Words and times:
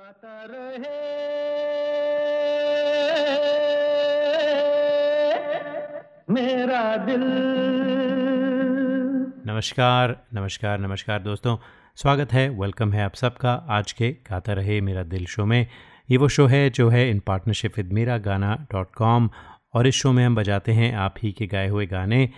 गाता 0.00 0.44
रहे। 0.50 0.98
मेरा 6.30 6.96
दिल। 6.96 7.24
नमस्कार 9.46 10.16
नमस्कार 10.34 10.78
नमस्कार 10.78 11.18
दोस्तों। 11.22 11.56
स्वागत 11.96 12.32
है 12.32 12.48
वेलकम 12.50 12.92
है 12.92 13.02
आप 13.04 13.14
सबका 13.14 13.52
आज 13.70 13.92
के 13.92 14.10
गाता 14.30 14.52
रहे 14.52 14.80
मेरा 14.80 15.02
दिल 15.02 15.26
शो 15.26 15.44
में। 15.44 15.66
ये 16.10 16.16
वो 16.16 16.28
शो 16.28 16.46
है 16.46 16.70
जो 16.70 16.88
है 16.88 17.08
इन 17.10 17.20
पार्टनरशिप 17.26 17.76
विद 17.76 17.92
मेरा 17.92 18.18
गाना 18.20 18.54
डॉट 18.72 18.94
कॉम 18.94 19.30
और 19.74 19.86
इस 19.86 19.94
शो 19.94 20.12
में 20.12 20.24
हम 20.26 20.34
बजाते 20.34 20.72
हैं 20.72 20.94
आप 20.98 21.14
ही 21.22 21.32
के 21.32 21.46
गाए 21.46 21.68
हुए 21.68 21.86
गाने। 21.86 22.28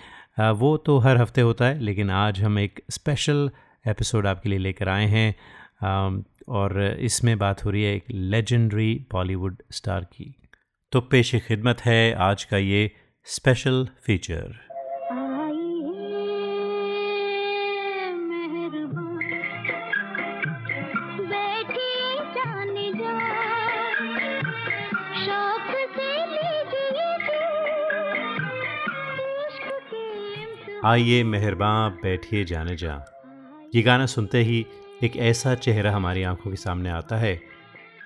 वो 0.40 0.76
तो 0.76 0.98
हर 0.98 1.16
हफ़्ते 1.16 1.40
होता 1.40 1.64
है, 1.64 1.78
लेकिन 1.78 2.10
आज 2.10 2.42
हम 2.42 2.58
एक 2.58 2.84
स्पेशल 2.90 3.50
एपिसोड 3.88 4.26
आपके 4.26 4.48
लिए 4.48 4.58
लेकर 4.58 4.88
आए 4.88 5.06
हैं। 5.06 5.34
और 6.48 6.96
इसमें 7.00 7.38
बात 7.38 7.64
हो 7.64 7.70
रही 7.70 7.82
है 7.82 7.94
एक 7.94 8.04
लेजेंडरी 8.10 9.06
बॉलीवुड 9.12 9.62
स्टार 9.72 10.04
की। 10.04 10.34
तो 10.92 11.00
पेश 11.00 11.34
खिदमत 11.34 11.80
है 11.80 12.14
आज 12.14 12.44
का 12.44 12.56
ये 12.56 12.90
स्पेशल 13.24 13.88
फीचर 14.06 14.60
आइए 30.84 31.22
मेहरबान 31.22 31.90
बैठिए 31.90 32.44
जाने 32.44 32.76
जा। 32.76 32.94
ये 33.74 33.82
गाना 33.82 34.06
सुनते 34.06 34.42
ही 34.42 34.66
एक 35.02 35.16
ऐसा 35.16 35.54
चेहरा 35.54 35.92
हमारी 35.92 36.22
आँखों 36.22 36.50
के 36.50 36.56
सामने 36.56 36.90
आता 36.90 37.16
है, 37.16 37.40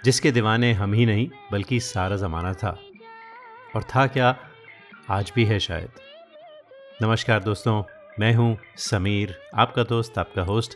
जिसके 0.05 0.33
दीवाने 0.33 0.73
हम 0.73 0.93
ही 0.93 1.07
नहीं, 1.07 1.29
बल्कि 1.53 1.81
सारा 1.81 2.17
ज़माना 2.17 2.53
था। 2.53 2.79
और 3.77 3.83
था 3.83 4.07
क्या? 4.07 4.37
आज 5.11 5.33
भी 5.35 5.45
है 5.45 5.61
शायद। 5.61 5.89
नमस्कार 7.03 7.43
दोस्तों, 7.43 7.83
मैं 8.21 8.35
हूँ 8.35 8.59
समीर, 8.77 9.39
आपका 9.55 9.83
दोस्त, 9.83 10.19
आपका 10.19 10.43
होस्ट। 10.43 10.75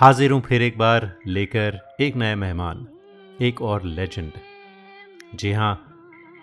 हाजिर 0.00 0.30
हूँ 0.30 0.40
फिर 0.40 0.62
एक 0.62 0.78
बार 0.78 1.18
लेकर 1.26 1.96
एक 2.00 2.16
नया 2.16 2.36
मेहमान, 2.36 2.86
एक 3.40 3.62
और 3.62 3.82
लेजेंड 3.84 4.32
जी 5.34 5.52
हाँ 5.52 5.96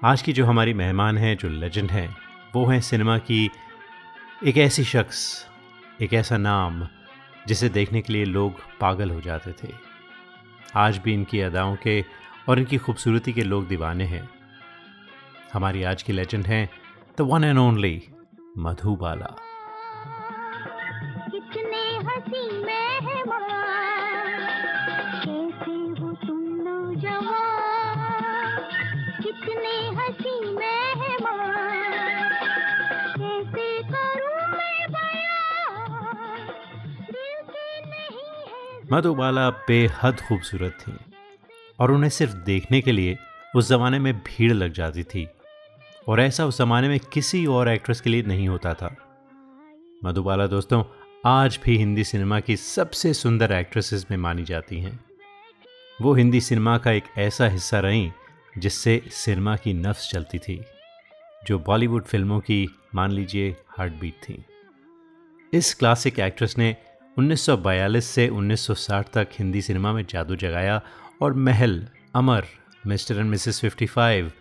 आज 0.04 0.22
की 0.22 0.34
जो 0.34 0.46
हमारी 0.46 0.74
मेहमान 0.74 1.18
हैं, 1.18 1.38
जो 1.38 1.50
लेजेंड 1.50 1.92
हैं, 1.92 2.16
वो 2.56 2.66
हैं 2.66 2.82
सिनेमा 2.82 3.18
की 3.18 3.52
एक 4.46 4.58
ऐसी 4.58 4.84
शख्स, 4.84 5.48
एक 6.02 6.14
ऐसा 6.14 6.38
नाम 6.38 6.88
जिसे 7.48 7.70
देखने 7.70 8.02
के 8.02 8.14
लिए 8.14 8.26
लोग 8.26 8.54
पागल 8.80 9.10
हो 9.10 9.22
जाते 9.22 9.52
थे। 9.52 9.74
आज 10.76 10.98
भी 10.98 11.14
इनकी 11.14 11.40
अदाओं 11.40 11.76
के 11.76 12.06
और 12.50 12.60
इनकी 12.60 12.78
खूबसूरती 12.78 13.34
के 13.34 13.44
लोग 13.44 13.68
दीवाने 13.68 14.04
हैं। 14.04 14.30
हमारी 15.54 15.84
आज 15.84 16.04
की 16.04 16.14
लेजेंड 16.14 16.48
हैं 16.48 16.70
the 17.18 17.22
one 17.22 17.44
and 17.44 17.60
only 17.60 18.04
Madhubala. 18.58 19.36
Madhubala 38.92 39.50
बेहद 39.50 40.20
खूबसूरत 40.20 40.78
थी 40.82 40.94
और 41.80 41.92
उन्हें 41.92 42.10
सिर्फ़ 42.10 42.34
देखने 42.34 42.82
के 42.82 42.92
लिए 42.92 43.18
उस 43.56 43.68
ज़माने 43.68 44.00
में 44.00 44.14
भीड़ 44.14 44.54
लग 44.54 44.74
जाती 44.74 45.04
थी 45.04 45.28
और 46.08 46.22
ऐसा 46.22 46.46
उस 46.46 46.58
ज़माने 46.58 46.88
में 46.88 47.00
किसी 47.00 47.46
और 47.46 47.70
एक्ट्रेस 47.70 48.02
के 48.02 48.10
लिए 48.10 48.22
नहीं 48.22 48.48
होता 48.48 48.74
था। 48.74 48.96
मधुबाला 50.06 50.48
दोस्तों, 50.48 50.84
आज 51.26 51.60
भी 51.64 51.78
हिंदी 51.78 52.04
सिनेमा 52.04 52.40
की 52.40 52.58
सबसे 52.58 53.14
सुंदर 53.14 53.52
एक्ट्रेसेस 53.52 54.06
में 54.12 54.18
मानी 54.18 54.44
जाती 54.44 54.80
हैं। 54.80 55.06
वो 56.02 56.14
हिंदी 56.14 56.42
सिनेमा 56.42 56.78
का 56.78 56.92
एक 56.92 57.04
ऐसा 57.18 57.48
हिस्सा 57.48 57.80
रहीं, 57.80 58.12
जिससे 58.58 59.02
सिनेमा 59.12 59.56
की 59.56 59.74
नफ्स 59.74 60.12
चलती 60.12 60.40
थी, 60.40 60.62
जो 61.48 61.60
बॉलीवुड 61.60 62.04
फ़िल्मों 62.04 62.40
की, 62.40 62.70
मान 62.96 63.12
लीजिए 63.12 63.56
हार्ट 63.70 63.94
बीट 63.94 64.14
थी। 64.14 64.46
इस 65.54 65.74
क्लासिक 65.74 66.20
एक्ट्रेस 66.20 66.58
ने 66.58 66.76
1942 67.20 68.02
से 68.02 68.30
1960 68.30 69.14
तक 69.14 69.28
हिंदी 69.34 69.62
सिनेमा 69.62 69.94
में 69.94 70.06
जादू 70.06 70.36
जगाया 70.36 70.82
और 71.22 71.34
Mahal 71.34 71.88
Amar 72.16 72.46
mister 72.88 73.18
and 73.18 73.30
missus 73.30 73.62
55, 73.66 74.32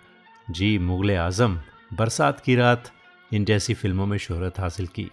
जी 0.50 0.78
मुगल 0.78 1.16
आज़म 1.16 1.60
बरसात 1.92 2.40
की 2.40 2.56
रात 2.56 2.92
इन 3.32 3.44
जैसी 3.44 3.74
फ़िल्मों 3.74 4.06
में 4.06 4.18
शोहरत 4.18 4.58
हासिल 4.58 4.86
की। 4.86 5.10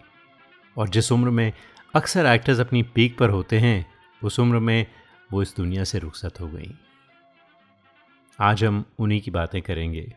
और 0.78 0.90
जिस 0.90 1.12
उम्र 1.12 1.30
में 1.30 1.54
अक्सर 1.96 2.26
एक्टर्स 2.26 2.60
अपनी 2.60 2.84
पीक 2.84 3.18
पर 3.18 3.30
होते 3.30 3.60
हैं 3.60 3.86
उस 4.24 4.40
उम्र 4.40 4.60
में 4.60 4.88
वो 5.32 5.42
इस 5.42 5.56
दुनिया 5.58 5.84
से 5.84 6.00
रुखसत 6.00 6.42
हो 6.42 6.48
गई। 6.48 6.72
आज 8.40 8.64
हम 8.64 8.86
उन्हीं 9.00 9.22
की 9.22 9.32
बातें 9.32 9.62
करेंगे 9.62 10.14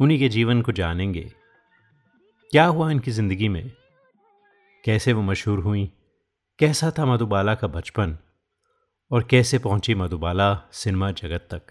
उन्हीं 0.00 0.18
के 0.18 0.28
जीवन 0.28 0.62
को 0.62 0.72
जानेंगे। 0.72 1.32
क्या 2.50 2.64
हुआ 2.64 2.90
इनकी 2.90 3.10
ज़िंदगी 3.10 3.48
में? 3.48 3.72
कैसे 4.84 5.12
वो 5.12 5.22
मशहूर 5.22 5.58
हुई? 5.58 5.90
कैसा 6.58 6.92
था 6.98 7.06
मधुबाला 7.06 7.54
का 7.54 7.66
बचपन? 7.66 8.18
और 9.10 9.24
कैसे 9.24 9.58
पहुँची 9.58 9.94
मधुबाला 9.94 10.68
सिनेमा 10.72 11.10
जगत 11.10 11.48
तक? 11.50 11.62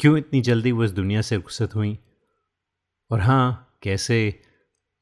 क्यों 0.00 0.18
इतनी 0.18 0.40
जल्दी 0.40 0.72
वो 0.72 0.84
इस 0.84 0.90
दुनिया 0.90 1.22
से 1.22 1.36
रुखसत 1.36 1.74
हुई? 1.74 1.98
और 3.10 3.20
हाँ 3.20 3.78
कैसे 3.82 4.42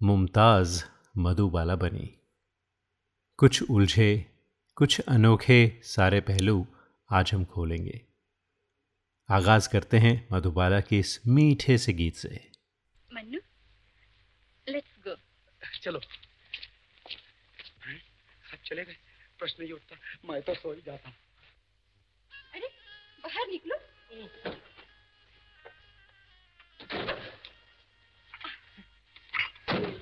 मुमताज़ 0.02 0.84
मधुबाला 1.16 1.76
बनी? 1.76 2.18
कुछ 3.36 3.62
उलझे 3.70 4.38
कुछ 4.74 5.00
अनोखे 5.00 5.80
सारे 5.84 6.20
पहलू 6.20 6.66
आज 7.12 7.34
हम 7.34 7.44
खोलेंगे। 7.44 8.06
आगाज़ 9.30 9.68
करते 9.68 9.98
हैं 9.98 10.28
मधुबाला 10.32 10.80
के 10.80 10.98
इस 10.98 11.20
मीठे 11.26 11.78
से 11.78 11.92
गीत 11.92 12.16
से। 12.16 12.50
मन्नू 13.14 13.38
लेट्स 14.68 14.98
गो 15.08 15.16
चलो। 15.82 16.00
चले 18.70 18.84
गए। 18.84 18.96
प्रश्न 19.38 19.62
नहीं 19.62 19.72
उठता 19.72 19.96
मैं 20.24 20.40
तो 20.42 20.54
सो 20.54 20.72
ही 20.72 20.82
जाता। 20.86 21.12
अरे 22.54 22.68
बाहर 23.24 23.46
निकलो। 23.48 23.76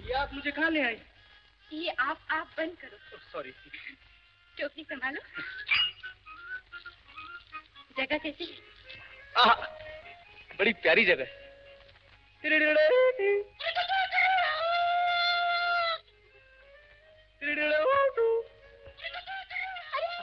ये 0.06 0.12
आप 0.14 0.34
मुझे 0.34 0.50
कहाँ 0.50 0.70
ले 0.70 0.82
आए? 0.82 1.00
ये 1.72 1.90
आप 2.00 2.26
आप 2.30 2.54
बंद 2.58 2.76
करो। 2.80 3.18
सॉरी 3.32 3.50
टोपी 4.56 4.84
संभालो 4.84 5.20
जगह 7.98 8.18
कैसी 8.18 8.44
है? 8.44 8.56
बड़ी 10.58 10.72
प्यारी 10.84 11.04
जगह। 11.04 11.36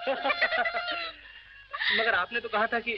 मगर 1.99 2.13
आपने 2.13 2.39
तो 2.39 2.49
कहा 2.49 2.67
था 2.67 2.79
कि 2.79 2.97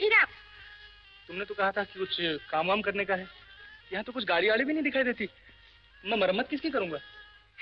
तुमने 1.28 1.44
तो 1.44 1.54
कहा 1.54 1.72
था 1.72 1.84
कि 1.84 1.98
कुछ 1.98 2.16
काम 2.20 2.66
वाम 2.66 2.82
करने 2.82 3.04
का 3.04 3.14
है। 3.14 3.26
यहाँ 3.92 4.04
तो 4.04 4.12
कुछ 4.12 4.24
गाड़ी 4.24 4.48
वाड़ी 4.48 4.64
भी 4.64 4.72
नहीं 4.72 4.82
दिखाई 4.82 5.02
देती। 5.02 5.28
मैं 6.04 6.16
मरम्मत 6.18 6.48
किसकी 6.48 6.70
करूँगा? 6.70 6.98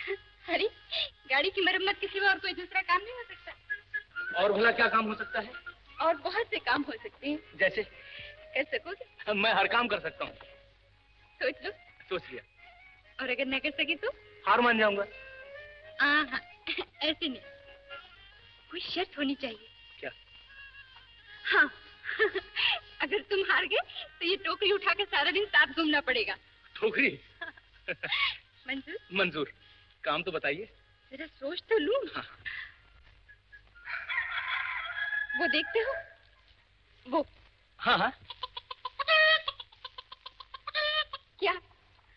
अरे 0.49 0.69
गाड़ी 1.31 1.51
की 1.51 1.61
मरम्मत 1.61 1.99
किसी 2.01 2.21
और 2.21 2.39
कोई 2.39 2.53
दूसरा 2.53 2.81
काम 2.81 3.01
नहीं 3.03 3.15
हो 3.15 3.23
सकता। 3.23 4.43
और 4.43 4.53
भला 4.53 4.71
क्या 4.71 4.89
काम 4.89 5.05
हो 5.05 5.15
सकता 5.15 5.41
है? 5.41 5.51
और 6.01 6.17
बहुत 6.17 6.47
से 6.47 6.59
काम 6.59 6.83
हो 6.83 6.93
सकते 6.93 7.29
हैं। 7.29 7.39
जैसे? 7.57 7.83
कर 7.83 8.65
सकोगे? 8.65 9.33
मैं 9.33 9.53
हर 9.53 9.67
काम 9.67 9.89
कर 9.89 10.01
सकता 10.01 10.25
हूँ। 10.25 10.35
सोच 11.43 11.55
लो। 11.65 11.71
सोच 12.09 12.23
लिया। 12.33 12.43
और 13.23 13.31
अगर 13.31 13.47
न 13.47 13.59
कर 13.59 13.71
सकी 13.71 13.95
तो? 13.95 14.11
हार 14.47 14.61
मान 14.61 14.79
जाऊँगा। 14.79 15.05
हाँ। 16.01 16.41
ऐसे 17.03 17.29
नहीं। 17.29 17.41
कोई 18.71 18.81
शर्त 18.81 19.19
होनी 19.19 19.35
चाहिए। 19.35 19.69
क्या? 20.01 20.11
हाँ। 21.45 21.71
अगर 23.03 23.23
तुम 23.23 23.41
हार 23.41 23.67
गए 23.67 23.81
तो 24.21 24.27
ये 24.27 24.37
टोकरी 24.37 24.73
उठा 24.73 24.93
के 24.95 25.05
सारा 25.05 25.31
दिन 25.31 25.45
साथ 25.47 25.67
घूमना 25.67 26.01
पड़ेगा। 26.01 26.35
टोकरी? 26.81 27.19
मंजूर? 28.69 28.99
मंजूर। 29.13 29.53
काम 30.05 30.23
तो 30.23 30.33
बताइए। 30.33 30.69
जरा 31.13 31.27
सोच 31.27 31.63
तो 31.63 31.79
लू। 31.79 32.01
हाँ। 32.15 32.25
वो 35.41 35.47
देखते 35.47 35.79
हो? 35.79 35.95
वो। 37.07 37.27
हाँ 37.79 37.99
हाँ। 37.99 38.13
क्या? 41.41 41.53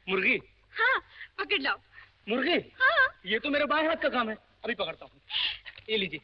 मुर्गी। 0.10 0.40
हाँ 0.74 1.00
पकड़ 1.40 1.62
लाओ। 1.62 1.78
मुर्गी? 2.30 2.58
हाँ। 2.82 3.22
ये 3.26 3.40
तो 3.40 3.50
मेरे 3.50 3.66
बाएँ 3.66 3.88
हाथ 3.88 3.96
का 3.96 4.10
काम 4.10 4.30
है। 4.30 4.36
अभी 4.64 4.76
पकड़ता 4.76 5.06
हूँ। 5.06 5.22
ये 5.90 5.98
लीजिए। 5.98 6.20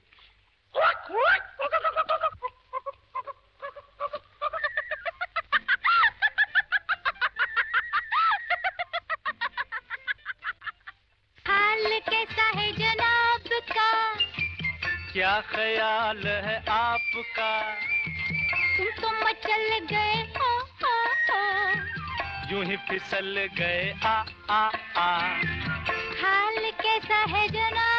हाल 11.46 12.00
कैसा 12.10 12.48
जनाब 12.80 13.50
का? 13.72 13.90
क्या 15.14 15.34
ख्याल 15.52 16.24
है 16.48 16.58
आपका? 16.78 17.52
तुम 18.78 18.90
तो 19.02 19.10
मचल 19.26 19.68
गए 19.92 20.22
आ, 20.40 21.02
यूँ 22.52 22.64
ही 22.66 22.78
फिसल 22.90 23.46
गए 23.60 23.84
आ 24.06 24.16
आ 24.50 24.64
आ। 24.98 25.10
हाल 26.22 26.72
कैसा 26.84 27.24
है 27.36 27.48
जनाब 27.50 27.95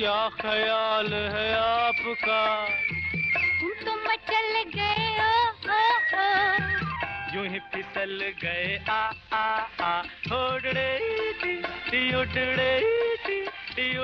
क्या 0.00 0.28
ख्याल 0.28 1.12
है 1.12 1.54
आपका? 1.54 2.68
तुम 3.60 3.70
तो 3.70 3.94
मचल 3.94 4.70
गए 4.76 5.18
हो। 5.18 5.40
यूँ 7.34 7.46
ही 7.46 7.58
फिसल 7.58 8.32
गए 8.42 8.84
आ 8.88 9.12
आ 9.32 9.66
आ। 9.80 10.02
उड़ड़े 10.32 10.98
थी 11.32 11.62
टी 11.62 12.14
उड़ड़े 12.14 12.80
टी 13.16 13.98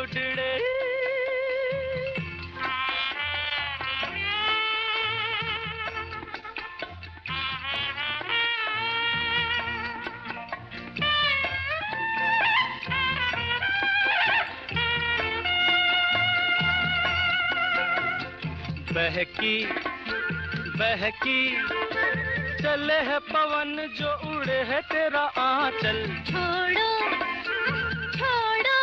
बहकी 19.16 19.66
बहकी। 20.78 21.62
चले 22.62 22.94
है 22.94 23.18
पवन 23.18 23.94
जो 24.00 24.10
उड़े 24.30 24.56
है 24.56 24.80
तेरा 24.82 25.20
आंचल। 25.20 25.98
छोड़ो 26.28 26.90
छोड़ो। 28.18 28.80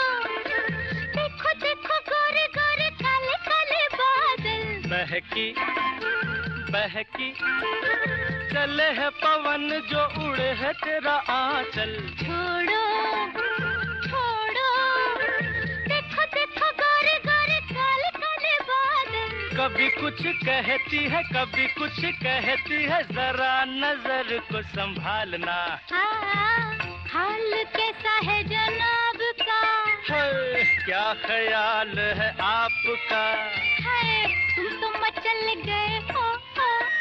देखो 1.18 1.54
देखो 1.60 2.00
गोरे 2.10 2.48
गोरे 2.58 2.90
काले 3.04 3.38
काले 3.50 3.88
बादल। 3.94 4.90
बहकी 4.90 5.56
बहकी। 6.72 7.32
चले 8.54 8.90
है 9.00 9.10
पवन 9.10 9.70
जो 9.92 10.30
उड़े 10.30 10.50
है 10.52 10.74
तेरा 10.74 11.14
आंचल। 11.14 12.16
छोड़ो 12.22 12.84
छोड़ो 13.22 13.53
कभी 19.64 19.90
कुछ 19.90 20.22
कहती 20.26 20.98
है 20.98 21.24
कभी 21.24 21.68
कुछ 21.68 22.00
कहती 22.06 22.84
है 22.84 23.04
जरा 23.04 23.66
नज़र 23.66 24.40
को 24.40 24.62
संभालना। 24.62 25.80
हाँ, 25.92 26.76
हाल 27.08 27.64
कैसा 27.64 28.32
है 28.32 28.44
जनाब 28.44 29.22
का? 29.42 29.62
है, 30.10 30.64
क्या 30.86 31.14
ख्याल 31.14 32.00
है 32.00 32.36
आपका? 32.42 33.24
है 33.88 34.28
तुम 34.56 34.82
तो 34.82 34.90
मचल 35.00 35.62
गए 35.62 35.98
हो। 36.12 36.24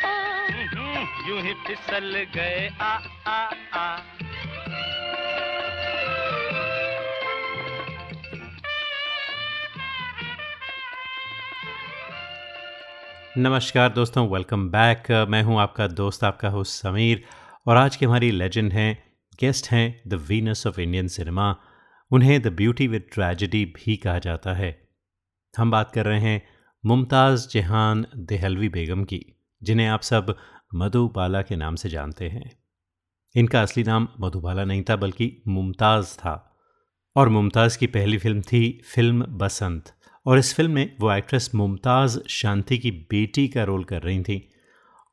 हम्म, 0.06 1.28
यूँ 1.28 1.42
ही 1.42 1.54
फिसल 1.54 2.26
गए 2.34 2.70
आ 2.80 2.98
आ 3.26 3.50
आ। 3.74 4.11
नमस्कार 13.38 13.92
दोस्तों 13.92 14.28
वेलकम 14.28 14.68
बैक 14.68 15.26
मैं 15.28 15.42
हूँ 15.42 15.60
आपका 15.60 15.86
दोस्त, 15.86 16.24
आपका 16.24 16.48
होस्ट 16.48 16.82
समीर 16.82 17.24
और 17.66 17.76
आज 17.76 17.96
की 17.96 18.06
हमारी 18.06 18.30
लेजेंड 18.30 18.72
हैं 18.72 19.14
गेस्ट 19.40 19.70
हैं 19.70 20.02
the 20.06 20.14
Venus 20.14 20.66
of 20.66 20.80
Indian 20.80 21.08
cinema 21.08 21.56
उन्हें 22.10 22.42
द 22.42 22.46
ब्यूटी 22.46 22.86
विद 22.86 23.04
ट्रेजिडी 23.12 23.64
भी 23.64 23.96
कहा 23.96 24.18
जाता 24.18 24.52
है। 24.52 24.88
हम 25.58 25.70
बात 25.70 25.92
कर 25.92 26.06
रहे 26.06 26.20
हैं 26.20 26.42
मुमताज़ 26.86 27.48
जहान, 27.48 28.06
देहलवी 28.16 28.68
बेगम 28.68 29.04
की, 29.04 29.26
जिन्हें 29.62 29.88
आप 29.88 30.02
सब 30.02 30.36
मधुबाला 30.74 31.42
के 31.42 31.56
नाम 31.56 31.74
से 31.74 31.88
जानते 31.88 32.28
हैं। 32.28 32.58
इनका 33.36 33.62
असली 33.62 33.84
नाम 33.84 34.08
मधुबाला 34.20 34.64
नहीं 34.64 34.82
था, 34.82 34.96
बल्कि 34.96 35.42
मुमताज़ 35.48 36.16
था। 36.16 36.56
और 37.16 37.28
मुमताज़ 37.28 37.78
की 37.78 37.86
पहली 37.86 38.18
फ़िल्म 38.18 38.40
थी 38.40 38.82
फ़िल्म 38.94 39.26
बसंत। 39.26 39.94
और 40.26 40.38
इस 40.38 40.54
फ़िल्म 40.54 40.70
में 40.70 40.96
वो 41.00 41.12
एक्ट्रेस 41.12 41.54
मुमताज़ 41.54 42.18
शांति 42.28 42.78
की 42.78 42.90
बेटी 42.90 43.48
का 43.48 43.64
रोल 43.64 43.84
कर 43.84 44.02
रही 44.02 44.22
थी। 44.22 44.48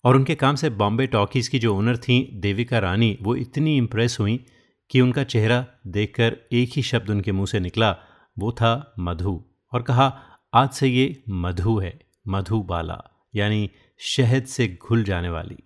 और 0.04 0.16
उनके 0.16 0.36
काम 0.36 0.56
से 0.56 0.70
बॉम्बे 0.70 1.08
टॉकीज़ 1.08 1.50
की 1.50 1.60
जो 1.60 1.76
ओनर 1.76 1.98
थी, 1.98 2.30
देविका 2.34 2.80
रानी, 2.80 3.18
वो 3.22 3.36
इतनी 3.36 3.78
इम्प्रेस 3.78 4.18
हुई 4.20 4.46
कि 4.92 5.02
उनका 5.02 5.24
चेहरा 5.24 5.68
देखकर 5.88 6.38
एक 6.52 6.70
ही 6.76 6.82
शब्द 6.82 7.10
उनके 7.10 7.32
मुँह 7.32 7.46
से 7.46 7.60
निकला, 7.60 7.98
वो 8.40 8.52
था 8.52 8.94
मधु। 9.00 9.46
और 9.74 9.82
कहा, 9.82 10.22
आज 10.54 10.70
से 10.70 10.88
ये 10.88 11.24
मधु 11.30 11.80
है, 11.80 12.00
मधु 12.28 12.62
बाला, 12.62 13.30
यानी 13.36 13.70
शहद 14.00 14.44
से 14.46 14.80
घुल 14.88 15.04
जाने 15.04 15.30
वाली। 15.30 15.58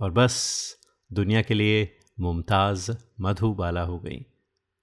और 0.00 0.10
बस, 0.10 0.76
दुनिया 1.12 1.42
के 1.42 1.54
लिए 1.54 1.96
मुमताज़ 2.20 2.90
मधु 3.20 3.54
बाला 3.54 3.82
हो 3.82 3.98
गई। 3.98 4.26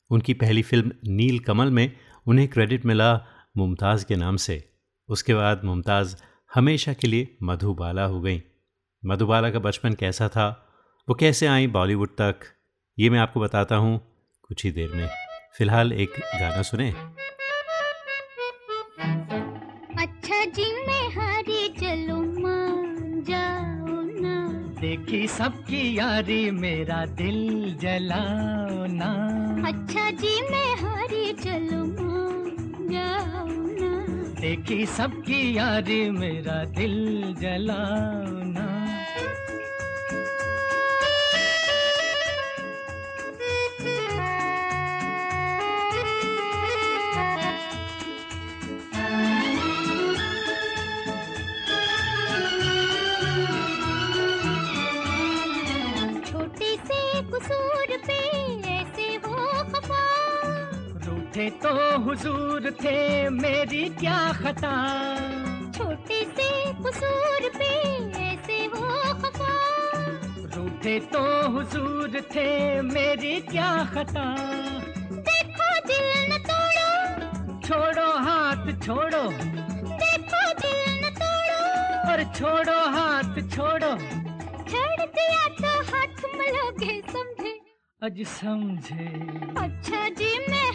उनकी 0.10 0.34
पहली 0.34 0.62
फ़िल्म 0.62 0.92
नील 1.08 1.40
कमल 1.40 1.72
में 1.72 1.92
उन्हें 2.28 2.48
क्रेडिट 2.48 2.86
मिला 2.86 3.26
मुमताज़ 3.58 4.06
के 4.06 4.16
नाम 4.16 4.36
से। 4.36 4.70
उसके 5.10 5.34
बाद 5.34 5.62
मुमताज़ 5.64 6.16
हमेशा 6.56 6.94
के 6.94 7.08
लिए 7.08 7.38
मधुबाला 7.44 8.04
हो 8.04 8.22
गई। 8.22 8.44
मधुबाला 9.06 9.50
का 9.50 9.60
बचपन 9.60 9.94
कैसा 9.94 10.28
था? 10.28 10.74
वो 11.10 11.16
कैसे 11.16 11.48
आई 11.48 11.68
बॉलीवुड 11.68 12.10
तक? 12.10 12.36
ये 13.00 13.10
मैं 13.10 13.20
आपको 13.20 13.40
बताता 13.40 13.76
हूँ 13.76 14.02
कुछ 14.42 14.66
ही 14.66 14.72
देर 14.72 14.90
में। 14.90 15.10
फ़िलहाल 15.58 15.94
एक 15.94 16.10
गाना 16.10 16.62
सुने। 16.62 16.92
अच्छा 20.00 20.46
जी 20.46 20.88
मैं 20.88 21.10
हारी 21.10 21.68
चलो 21.70 22.28
जाओ 23.22 24.02
ना। 24.22 24.48
देखी 24.82 25.28
सबकी 25.28 25.98
यारी 25.98 26.52
मेरा 26.52 27.06
दिल 27.06 27.74
जलाओ 27.82 28.86
ना। 28.86 29.12
अच्छा 29.68 30.12
जी 30.12 30.42
मैं 30.42 30.76
हारी 30.76 31.34
चलो 31.34 32.17
देखी 34.42 34.86
सबकी 34.86 35.42
यारी 35.58 36.00
मेरा 36.12 36.64
दिल 36.78 36.98
जलाओ 37.42 38.77
रूठे 61.38 61.50
तो 61.62 61.72
हुजूर 62.02 62.70
थे 62.82 63.30
मेरी 63.30 63.84
क्या 64.00 64.18
खता? 64.34 64.72
छोटे 65.78 66.24
से 66.38 66.50
कसूर 66.82 67.50
पे 67.58 67.68
ऐसे 68.22 68.58
हो 68.74 68.88
खफा 69.22 69.52
रूठे 70.56 71.00
तो 71.14 71.22
हुजूर 71.52 72.20
थे 72.34 72.48
मेरी 72.82 73.36
क्या 73.52 73.70
खता? 73.94 74.26
देखो 75.30 75.70
दिल 75.88 76.10
न 76.32 76.42
तोड़ो। 76.50 76.90
छोड़ो 77.68 78.10
हाथ 78.26 78.66
छोड़ो। 78.82 79.24
देखो 80.02 80.42
दिल 80.64 80.82
न 81.04 81.14
तोड़ो। 81.22 81.62
और 82.10 82.24
छोड़ो 82.34 82.80
हाथ 82.98 83.42
छोड़ो। 83.54 83.94
छोड़ 84.72 85.06
दिया 85.06 85.48
तो 85.62 85.78
हाथ 85.92 86.26
मलोगे 86.36 87.02
समझे। 87.14 87.58
अज 88.02 88.26
समझे। 88.34 89.06
अच्छा 89.62 90.08
जी 90.18 90.38
मैं 90.50 90.66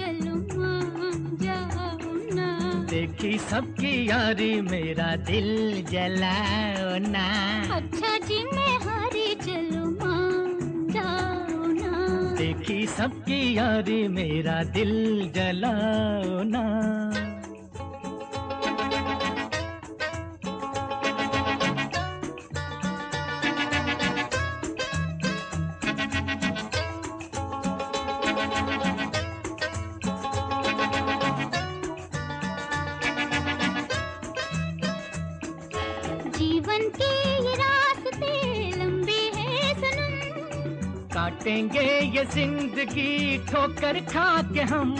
चलूँ 0.00 0.36
मान 0.56 1.36
जाओ 1.42 2.12
ना। 2.36 2.48
देखी 2.90 3.38
सबकी 3.38 4.08
यारी 4.08 4.60
मेरा 4.60 5.14
दिल 5.28 5.82
जलाओ 5.90 6.98
ना। 7.08 7.26
अच्छा 7.76 8.16
जी 8.28 8.38
मैं 8.52 8.76
हारी 8.84 9.34
चलो 9.44 9.84
माँ 10.00 10.32
जाओ 10.92 11.66
ना। 11.66 11.92
देखी 12.38 12.86
सबकी 12.86 13.40
यारी 13.56 14.06
मेरा 14.08 14.62
दिल 14.72 14.94
जलाओ 15.34 16.42
ना। 16.44 16.64
काटेंगे 41.40 41.82
ये 42.12 42.24
ज़िंदगी 42.36 43.12
ठोकर 43.48 43.98
खा 44.12 44.24
के 44.52 44.62
हम। 44.70 44.90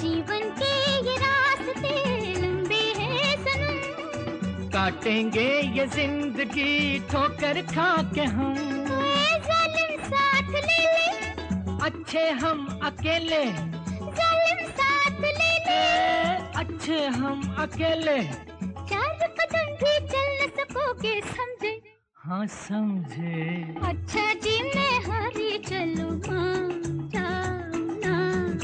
जीवन 0.00 0.44
के 0.58 0.70
ये 1.06 1.16
रास्ते 1.20 1.92
लंबे 2.40 2.80
हैं 2.98 3.36
सनम। 3.44 4.70
काटेंगे 4.72 5.48
ये 5.76 5.86
ज़िंदगी 5.92 6.72
ठोकर 7.12 7.60
खा 7.68 7.90
के 8.14 8.24
हम 8.32 8.56
साथ 10.08 10.48
ले 10.48 10.80
ले। 10.88 11.10
अच्छे 11.84 12.28
हम 12.40 12.66
अकेले। 12.84 13.44
साथ 14.80 15.20
ले 15.20 15.52
ले। 15.68 15.84
अच्छे 16.64 17.06
हम 17.20 17.42
अकेले। 17.60 18.20
चार 18.88 19.28
कदम 19.38 19.68
भी 19.82 19.98
चल 20.08 20.48
सकोगे 20.56 21.20
सकोगे 21.20 21.51
समझे 22.32 22.38
हाँ 22.38 22.46
समझे। 22.46 23.76
अच्छा 23.82 24.32
जी 24.34 24.62
मैं 24.62 25.00
हारी 25.04 25.58
चलू 25.58 26.10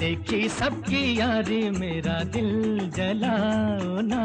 देखी 0.01 0.49
सबकी 0.49 1.19
यारी 1.21 1.71
मेरा 1.71 2.25
दिल 2.25 2.91
जलाओ 2.97 4.01
ना। 4.01 4.23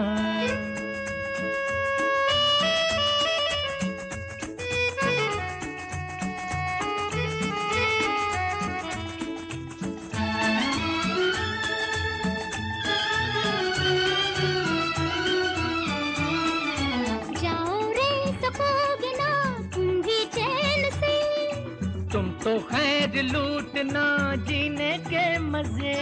खैर 23.13 23.23
लूटना 23.23 24.03
जीने 24.45 24.91
के 25.05 25.23
मज़े। 25.39 25.93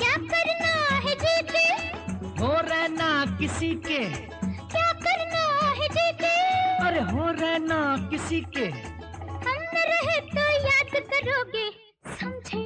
क्या 0.00 0.16
करना 0.30 0.74
है 1.04 1.14
जीते? 1.22 1.62
हो 2.40 2.50
रहना 2.68 3.08
किसी 3.38 3.70
के। 3.86 3.98
क्या 4.44 4.92
करना 5.06 5.42
है 5.78 5.88
जीते? 5.88 6.30
अरे 6.86 7.00
हो 7.10 7.26
रहना 7.40 7.80
किसी 8.10 8.40
के। 8.56 8.66
हम 9.46 9.66
रहे 9.88 10.20
तो 10.30 10.46
याद 10.66 10.94
करोगे 11.10 11.66
समझे? 12.20 12.62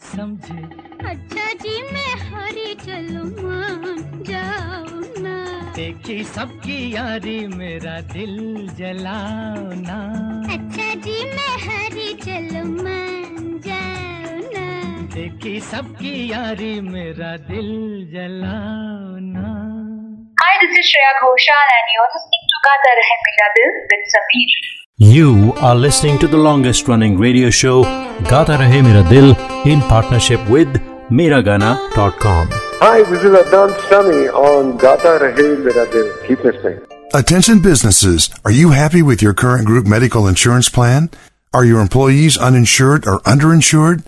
समझे। 0.00 0.62
अच्छा 1.10 1.52
जी 1.64 1.76
मैं 1.92 2.14
हरी 2.22 2.74
चलूँ 2.84 3.26
मान 3.42 4.22
जाओ 4.30 5.00
ना। 5.22 5.36
देखी 5.76 6.22
सबकी 6.34 6.78
यारी 6.94 7.38
मेरा 7.56 8.00
दिल 8.14 8.36
जलाओ 8.78 9.68
ना। 9.82 10.00
अच्छा 10.54 10.94
जी 11.06 11.22
मैं 11.24 11.56
हरी 11.66 12.12
चलूँ। 12.24 12.53
देखी 15.43 15.59
सबकी 15.69 16.11
यारी 16.31 16.73
मेरा 16.81 17.31
दिल 17.47 17.71
जलाओ 18.11 19.15
ना 19.21 19.47
Hi, 20.41 20.51
this 20.59 20.75
is 20.81 20.89
Shreya 20.89 21.09
Ghoshal 21.21 21.71
and 21.77 21.89
you're 21.93 22.11
listening 22.11 22.43
to 22.51 22.59
Gata 22.65 22.91
Rahe 22.99 23.15
Mera 23.23 23.47
Dil 23.55 23.73
with 23.89 24.05
Sameer. 24.11 24.53
You 25.13 25.31
are 25.69 25.73
listening 25.79 26.19
to 26.21 26.29
the 26.35 26.39
longest 26.45 26.91
running 26.91 27.17
radio 27.23 27.49
show 27.57 27.73
Gata 28.29 28.55
Rahe 28.61 28.77
Mera 28.85 29.01
Dil 29.09 29.33
in 29.73 29.81
partnership 29.89 30.45
with 30.55 30.77
Miragana.com. 31.19 32.53
Hi, 32.83 33.01
this 33.09 33.25
is 33.31 33.35
Adnan 33.39 33.73
Sami 33.89 34.21
on 34.43 34.71
Gata 34.85 35.17
Rahe 35.25 35.49
Mera 35.65 35.85
Dil. 35.97 36.13
Keep 36.29 36.45
listening. 36.49 36.79
Attention 37.23 37.59
businesses, 37.67 38.29
are 38.45 38.55
you 38.59 38.71
happy 38.77 39.03
with 39.09 39.27
your 39.27 39.33
current 39.43 39.67
group 39.73 39.91
medical 39.95 40.31
insurance 40.35 40.71
plan? 40.79 41.11
Are 41.53 41.65
your 41.65 41.83
employees 41.87 42.39
uninsured 42.51 43.05
or 43.15 43.19
underinsured? 43.35 44.07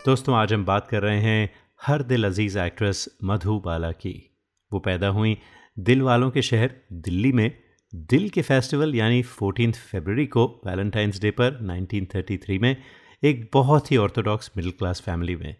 दोस्तों 0.05 0.35
आज 0.35 0.53
हम 0.53 0.65
बात 0.65 0.87
कर 0.87 1.01
रहे 1.01 1.19
हैं 1.21 1.49
हर 1.87 2.03
दिल 2.13 2.25
अज़ीज़ 2.25 2.57
actress 2.59 3.07
मधु 3.23 3.59
बाला 3.65 3.91
की 4.03 4.15
वो 4.71 4.79
पैदा 4.87 5.07
हुई 5.19 5.37
दिल 5.89 6.01
वालों 6.01 6.31
के 6.31 6.41
शहर 6.41 6.71
दिल्ली 7.05 7.31
में 7.31 7.49
दिल 7.95 8.29
के 8.29 8.41
फेस्टिवल, 8.41 8.95
यानी 8.95 9.23
फोर्टीन 9.23 9.71
फरवरी 9.71 10.27
को 10.27 10.61
वैलेंटाइंस 10.65 11.21
डे 11.21 11.31
पर 11.31 11.61
1933 11.61 12.59
में 12.59 12.83
एक 13.23 13.49
बहुत 13.53 13.91
ही 13.91 13.97
ऑर्थोडॉक्स 13.97 14.51
मिडिल 14.57 14.71
क्लास 14.71 15.01
फैमिली 15.01 15.35
में। 15.35 15.55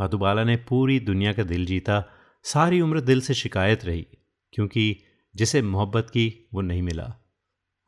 मधुबाला 0.00 0.44
ने 0.44 0.56
पूरी 0.56 1.00
दुनिया 1.00 1.32
का 1.32 1.42
दिल 1.42 1.66
जीता, 1.66 2.04
सारी 2.42 2.80
उम्र 2.80 3.00
दिल 3.00 3.20
से 3.20 3.34
शिकायत 3.34 3.84
रही, 3.84 4.06
क्योंकि 4.52 5.00
जिसे 5.36 5.62
मोहब्बत 5.62 6.10
की 6.10 6.48
वो 6.54 6.60
नहीं 6.60 6.82
मिला। 6.82 7.16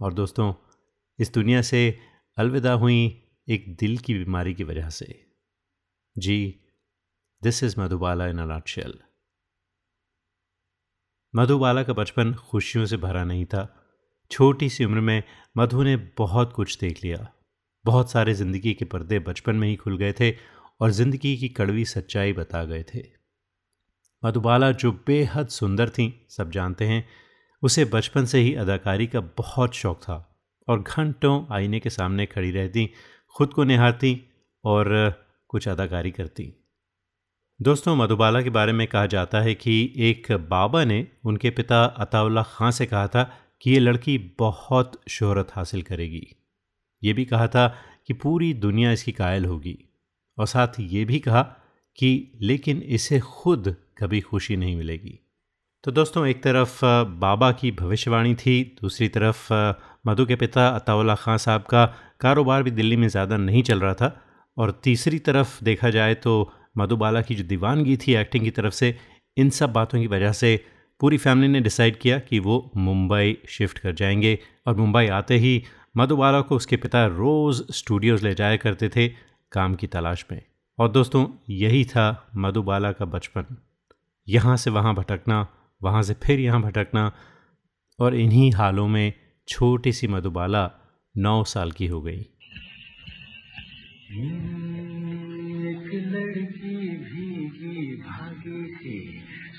और 0.00 0.14
दोस्तों, 0.14 0.54
इस 1.18 1.34
दुनिया 1.34 1.62
से 1.62 1.98
अलविदा 2.36 2.72
हुई 2.72 3.22
एक 3.48 3.76
दिल 3.76 3.98
की 3.98 4.14
बीमारी 4.14 4.54
की 4.54 4.64
वजह 4.64 4.88
से। 4.88 5.26
जी 6.18 6.60
this 7.42 7.64
is 7.64 7.80
Madhubala 7.80 8.26
in 8.26 8.38
a 8.38 8.46
Madhubala 11.36 11.82
का 11.82 11.92
बचपन 11.92 12.32
खुशियों 12.32 12.86
से 12.86 12.96
भरा 12.96 13.24
नहीं 13.24 13.44
था। 13.44 13.68
छोटी 14.30 14.68
सी 14.68 14.84
उम्र 14.84 15.00
में 15.00 15.22
मधु 15.56 15.82
ने 15.82 15.96
बहुत 15.96 16.52
कुछ 16.52 16.78
देख 16.80 17.04
लिया। 17.04 17.26
बहुत 17.84 18.10
सारे 18.10 18.34
ज़िंदगी 18.34 18.74
के 18.74 18.84
पर्दे 18.84 19.18
बचपन 19.18 19.56
में 19.56 19.68
ही 19.68 19.76
खुल 19.76 19.96
गए 19.96 20.12
थे 20.12 20.30
और 20.80 20.90
ज़िंदगी 20.90 21.36
की 21.36 21.48
कड़वी 21.48 21.84
सच्चाई 21.84 22.32
बता 22.32 22.64
गए 22.64 22.84
थे। 22.94 23.02
मधुबाला 24.24 24.72
जो 24.72 24.92
बेहद 25.06 25.48
सुंदर 25.48 25.88
थीं, 25.88 26.12
सब 26.28 26.50
जानते 26.50 26.84
हैं, 26.84 27.08
उसे 27.62 27.84
बचपन 27.84 28.24
से 28.24 28.38
ही 28.38 28.54
अदाकारी 28.54 29.06
का 29.06 29.20
बहुत 29.20 29.74
शौक 29.74 30.02
था 30.02 30.40
और 30.68 30.82
घंटों 30.82 31.54
आईने 31.54 31.80
के 31.80 31.90
सामने 31.90 32.26
खड़ी 32.26 32.50
रहती, 32.50 32.90
खुद 33.34 33.52
को 33.52 33.64
निहारती 33.64 34.20
और 34.64 34.88
कुछ 35.48 35.68
अदाकारी 35.68 36.10
करती। 36.10 36.65
दोस्तों, 37.60 37.94
मधुबाला 37.96 38.40
के 38.42 38.50
बारे 38.50 38.72
में 38.72 38.86
कहा 38.86 39.06
जाता 39.06 39.40
है 39.40 39.54
कि 39.54 39.74
एक 39.98 40.26
बाबा 40.50 40.82
ने 40.84 41.06
उनके 41.24 41.50
पिता 41.50 41.84
अताउल्ला 41.84 42.42
खां 42.42 42.70
से 42.70 42.86
कहा 42.86 43.06
था 43.06 43.22
कि 43.62 43.70
ये 43.70 43.78
लड़की 43.78 44.16
बहुत 44.38 45.00
शोहरत 45.08 45.52
हासिल 45.52 45.82
करेगी। 45.82 46.26
ये 47.02 47.12
भी 47.12 47.24
कहा 47.24 47.46
था 47.48 47.66
कि 48.06 48.14
पूरी 48.14 48.52
दुनिया 48.54 48.90
इसकी 48.92 49.12
कायल 49.12 49.44
होगी 49.44 49.78
और 50.38 50.46
साथ 50.46 50.78
ये 50.80 51.04
भी 51.04 51.18
कहा 51.18 51.42
कि 51.98 52.10
लेकिन 52.42 52.82
इसे 52.90 53.20
खुद 53.20 53.74
कभी 53.98 54.20
खुशी 54.20 54.56
नहीं 54.56 54.76
मिलेगी। 54.76 55.18
तो 55.84 55.92
दोस्तों, 55.92 56.26
एक 56.26 56.42
तरफ़ 56.42 56.84
बाबा 57.18 57.50
की 57.52 57.70
भविष्यवाणी 57.72 58.34
थी, 58.34 58.62
दूसरी 58.82 59.08
तरफ़ 59.08 59.52
मधु 60.06 60.26
के 60.26 60.36
पिता 60.36 60.68
अताउल्ला 60.68 61.14
खां 61.14 61.38
साहब 61.38 61.62
का 61.62 61.86
कारोबार 62.20 62.62
भी 62.62 62.70
दिल्ली 62.72 62.96
में 62.96 63.08
ज़्यादा 63.08 63.36
नहीं 63.38 63.62
चल 63.62 63.80
रहा 63.80 63.94
था 63.94 64.16
और 64.56 64.80
तीसरी 64.84 65.18
तरफ़ 65.20 65.62
देखा 65.64 65.90
जाए 65.90 66.14
तो 66.14 66.52
मधुबाला 66.78 67.22
की 67.22 67.34
जो 67.34 67.44
दीवानगी 67.44 67.96
थी 67.96 68.14
एक्टिंग 68.14 68.44
की 68.44 68.50
तरफ़ 68.50 68.74
से, 68.74 68.96
इन 69.36 69.50
सब 69.50 69.72
बातों 69.72 70.00
की 70.00 70.06
वजह 70.06 70.32
से 70.32 70.64
पूरी 71.00 71.18
फैमिली 71.18 71.48
ने 71.48 71.60
डिसाइड 71.60 71.98
किया 71.98 72.18
कि 72.18 72.38
वो 72.38 72.70
मुंबई 72.76 73.38
शिफ्ट 73.48 73.78
कर 73.78 73.92
जाएँगे। 73.92 74.38
और 74.66 74.76
मुंबई 74.76 75.06
आते 75.06 75.36
ही 75.36 75.64
मधुबाला 75.96 76.40
को 76.40 76.56
उसके 76.56 76.76
पिता 76.76 77.06
रोज़ 77.06 77.72
स्टूडियोज़ 77.72 78.24
ले 78.24 78.34
जाया 78.34 78.56
करते 78.56 78.88
थे 78.88 79.08
काम 79.52 79.74
की 79.74 79.86
तलाश 79.86 80.26
में। 80.32 80.42
और 80.78 80.88
दोस्तों, 80.88 81.26
यही 81.50 81.84
था 81.84 82.30
मधुबाला 82.36 82.92
का 82.92 83.04
बचपन। 83.04 83.56
यहाँ 84.28 84.56
से 84.56 84.70
वहाँ 84.70 84.94
भटकना, 84.94 85.48
वहाँ 85.82 86.02
से 86.02 86.14
फिर 86.14 86.40
यहाँ 86.40 86.62
भटकना 86.62 87.12
और 88.00 88.14
इन्हीं 88.14 88.52
हालों 88.52 88.88
में 88.88 89.12
छोटी 89.48 89.92
सी 89.92 90.06
मधुबाला 90.06 90.70
नौ 91.16 91.44
साल 91.44 91.72
की 91.72 91.86
हो 91.86 92.02
गई। 92.02 92.26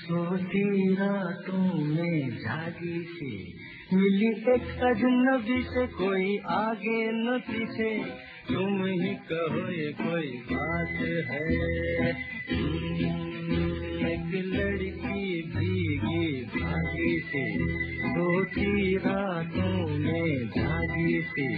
सोती 0.08 0.94
रातों 0.94 1.84
में 1.84 2.30
जागी 2.30 3.02
सी। 3.02 3.54
मिली 3.94 4.26
एक 4.26 4.80
अजनबी 4.82 5.62
से 5.62 5.86
कोई 5.86 6.38
आगे 6.38 7.12
न 7.12 7.40
पीछे। 7.50 8.04
तुम 8.48 8.84
ही 8.84 9.14
कहो 9.14 9.70
ये 9.70 9.92
कोई 10.00 10.42
बात 10.52 10.88
है। 11.30 12.08
एक 14.12 14.44
लड़की 14.44 15.42
भीगी 15.42 16.44
भागी 16.44 17.20
से। 17.20 17.58
सोती 18.08 18.96
रातों 18.96 19.98
में 19.98 20.48
जागी 20.48 21.22
सी। 21.22 21.48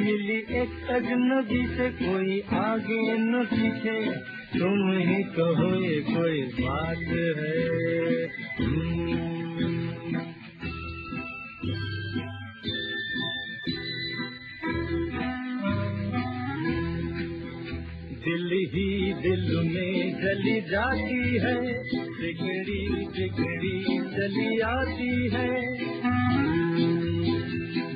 मिली 0.00 0.38
एक 0.38 0.88
अजनबी 0.90 1.66
से 1.66 1.90
कोई 1.90 2.40
आगे 2.40 3.12
न 3.12 3.44
पीछे। 3.44 4.39
तुम 4.50 4.78
ही 4.92 5.22
कहो, 5.34 5.66
ये 5.82 6.00
कोई 6.00 6.42
बात 6.42 6.98
है। 6.98 7.50
दिल 18.16 18.48
ही 18.72 19.12
दिल 19.14 19.46
में 19.66 20.20
जली 20.20 20.60
जाती 20.60 21.38
है, 21.38 21.54
बिगड़ी 22.18 22.82
बिगड़ी 23.06 23.98
चली 24.16 24.60
आती 24.60 25.28
है। 25.28 26.19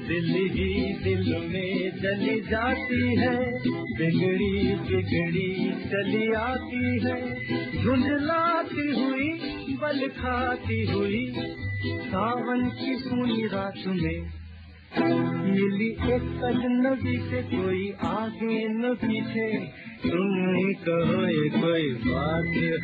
दिल 0.09 0.29
ही 0.29 0.93
दिल 1.05 1.37
में 1.37 1.91
चली 1.91 2.41
जाती 2.41 3.17
है। 3.17 3.39
बिगड़ी 3.71 4.75
बिगड़ी 4.75 5.73
चली 5.73 6.33
आती 6.33 7.01
है। 7.07 7.35
झुंझलाती 7.83 9.03
हुई, 9.03 9.33
बल 9.77 10.09
खाती 10.09 10.87
हुई, 10.93 11.35
सावन 11.87 12.71
की 12.71 12.97
सुनी 12.97 13.47
रात 13.47 13.87
में। 13.87 14.31
मिली 15.51 15.89
एक 15.89 16.43
अजनबी 16.45 17.19
से 17.19 17.43
कोई 17.43 17.93
आगे 18.05 18.69
न 18.69 18.95
पीछे। 18.95 19.59
तुम 20.03 20.55
ही 20.57 20.75
कहो, 20.89 21.27
ये 21.27 21.49
कोई 21.49 21.93
बात 21.93 22.57
है। 22.57 22.75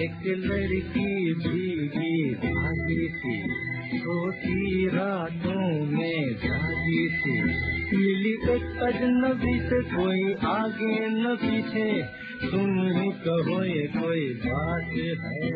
एक 0.00 0.26
लड़की 0.26 1.34
भीगी, 1.34 2.34
भागी 2.34 3.08
थी 3.08 3.69
सोती 3.98 4.86
रातों 4.86 5.86
में 5.86 6.34
जागी 6.34 7.08
से। 7.08 7.42
मिली 7.96 8.30
एक 8.30 8.82
अजनबी 8.82 9.60
से 9.60 9.96
कोई 9.96 10.34
आगे 10.34 11.08
न 11.08 11.38
पीछे। 11.42 12.04
तुम 12.50 12.86
ही 12.86 13.10
कहो, 13.10 13.64
ये 13.64 13.86
कोई 13.86 14.40
बात 14.46 14.82
है। 14.82 15.50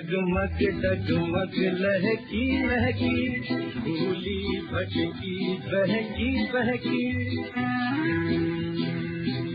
डगमग 0.00 0.82
डगमग 0.82 1.52
लहकी 1.56 2.66
लहकी। 2.66 3.40
भूली 3.80 4.60
भटकी, 4.60 5.54
बहकी 5.54 6.42
बहकी। 6.42 7.12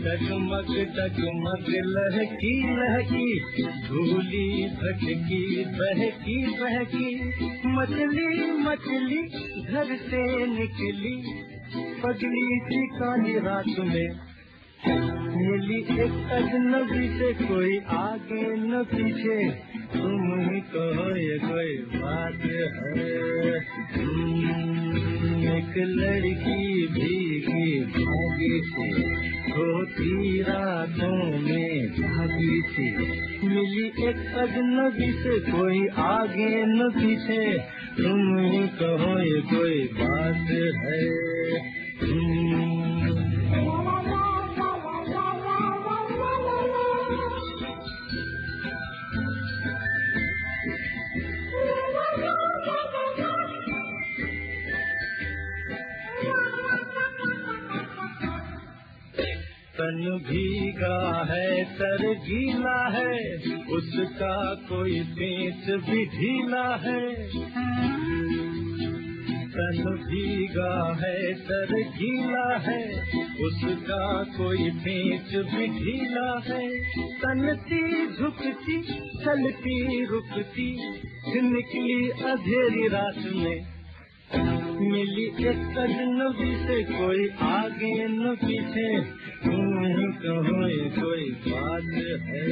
डगमग 0.00 0.76
डगमग 0.96 1.66
लहकी 1.68 2.76
लहकी। 2.76 3.62
भूली 3.64 4.66
भटकी, 4.66 5.64
बहकी 5.64 6.46
बहकी। 6.46 7.28
मछली 7.66 8.50
मछली 8.50 9.22
घर 9.62 9.96
से 9.96 10.46
निकली। 10.46 11.46
पगली 12.02 12.60
थी 12.60 12.86
काली 12.86 13.38
रात 13.38 13.78
में 13.78 14.35
मिली 14.88 15.78
एक 16.02 16.30
अजनबी 16.32 17.06
से 17.18 17.32
कोई 17.46 17.78
आगे 17.88 18.56
न 18.56 18.82
पीछे। 18.84 19.50
तुम 19.92 20.40
ही 20.40 20.60
कहो 20.60 21.16
ये 21.16 21.38
कोई 21.38 21.74
बात 22.00 22.44
है। 22.44 22.66
एक 25.56 25.74
लड़की 25.78 26.86
भीगी 26.86 27.80
भागी 27.80 28.60
थी 28.60 28.90
होती 29.50 30.42
रातों 30.42 31.40
में 31.40 31.88
भागी 31.88 32.62
थी 32.62 32.90
मिली 33.46 33.86
एक 33.86 34.34
अजनबी 34.36 35.12
से 35.12 35.38
कोई 35.52 35.86
आगे 35.88 36.64
न 36.66 36.90
पीछे। 36.90 37.58
तुम 38.02 38.38
ही 38.38 38.68
कहो 38.82 39.18
ये 39.18 39.40
कोई 39.40 39.82
बात 39.94 40.50
है। 40.84 41.26
तन 59.78 60.20
भीगा 60.28 61.24
है 61.30 61.64
सर 61.64 62.02
गीला 62.20 62.78
है, 62.88 63.36
उसका 63.70 64.54
कोई 64.54 65.00
पेच 65.00 65.66
भी 65.84 66.04
ढीला 66.06 66.76
है। 66.76 67.02
तन 69.50 69.82
भीगा 70.06 70.72
है 70.94 71.34
सर 71.34 71.74
गीला 71.98 72.46
है, 72.58 72.80
उसका 73.44 74.24
कोई 74.38 74.70
पेच 74.70 75.36
भी 75.44 75.68
ढीला 75.68 76.28
है 76.46 76.64
तनती 77.18 78.06
झुकती, 78.06 78.80
चलती, 79.24 80.04
रुकती 80.04 80.70
निकली 81.42 82.10
अधेरी 82.30 82.88
रात 82.88 83.24
में। 83.34 83.76
मिली 84.80 85.24
एक 85.48 85.78
अजनबी 85.78 86.54
से, 86.56 86.82
कोई 86.84 87.28
आगे 87.42 88.06
न 88.08 88.34
पीछे 88.34 88.88
ये 89.46 90.90
कोई 90.90 91.30
बात 91.46 91.82
है 91.92 92.46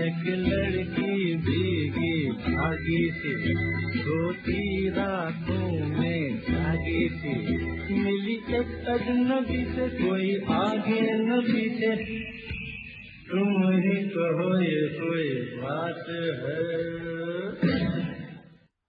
एक 0.00 0.22
लड़की 0.26 1.36
भीगी 1.36 2.30
भागी 2.30 3.10
से 3.10 3.32
रातों 4.88 5.88
में 5.88 6.32
मिली 8.04 8.36
से 9.64 9.88
कोई 9.88 10.36
आगे 10.50 11.00
न 11.00 11.40
पीछे 11.40 11.96
तुम 13.30 13.50
ही 13.72 13.98
कहो 14.08 14.62
ये 14.62 14.88
कोई 14.88 15.28
बात 15.56 16.04
है 16.08 16.60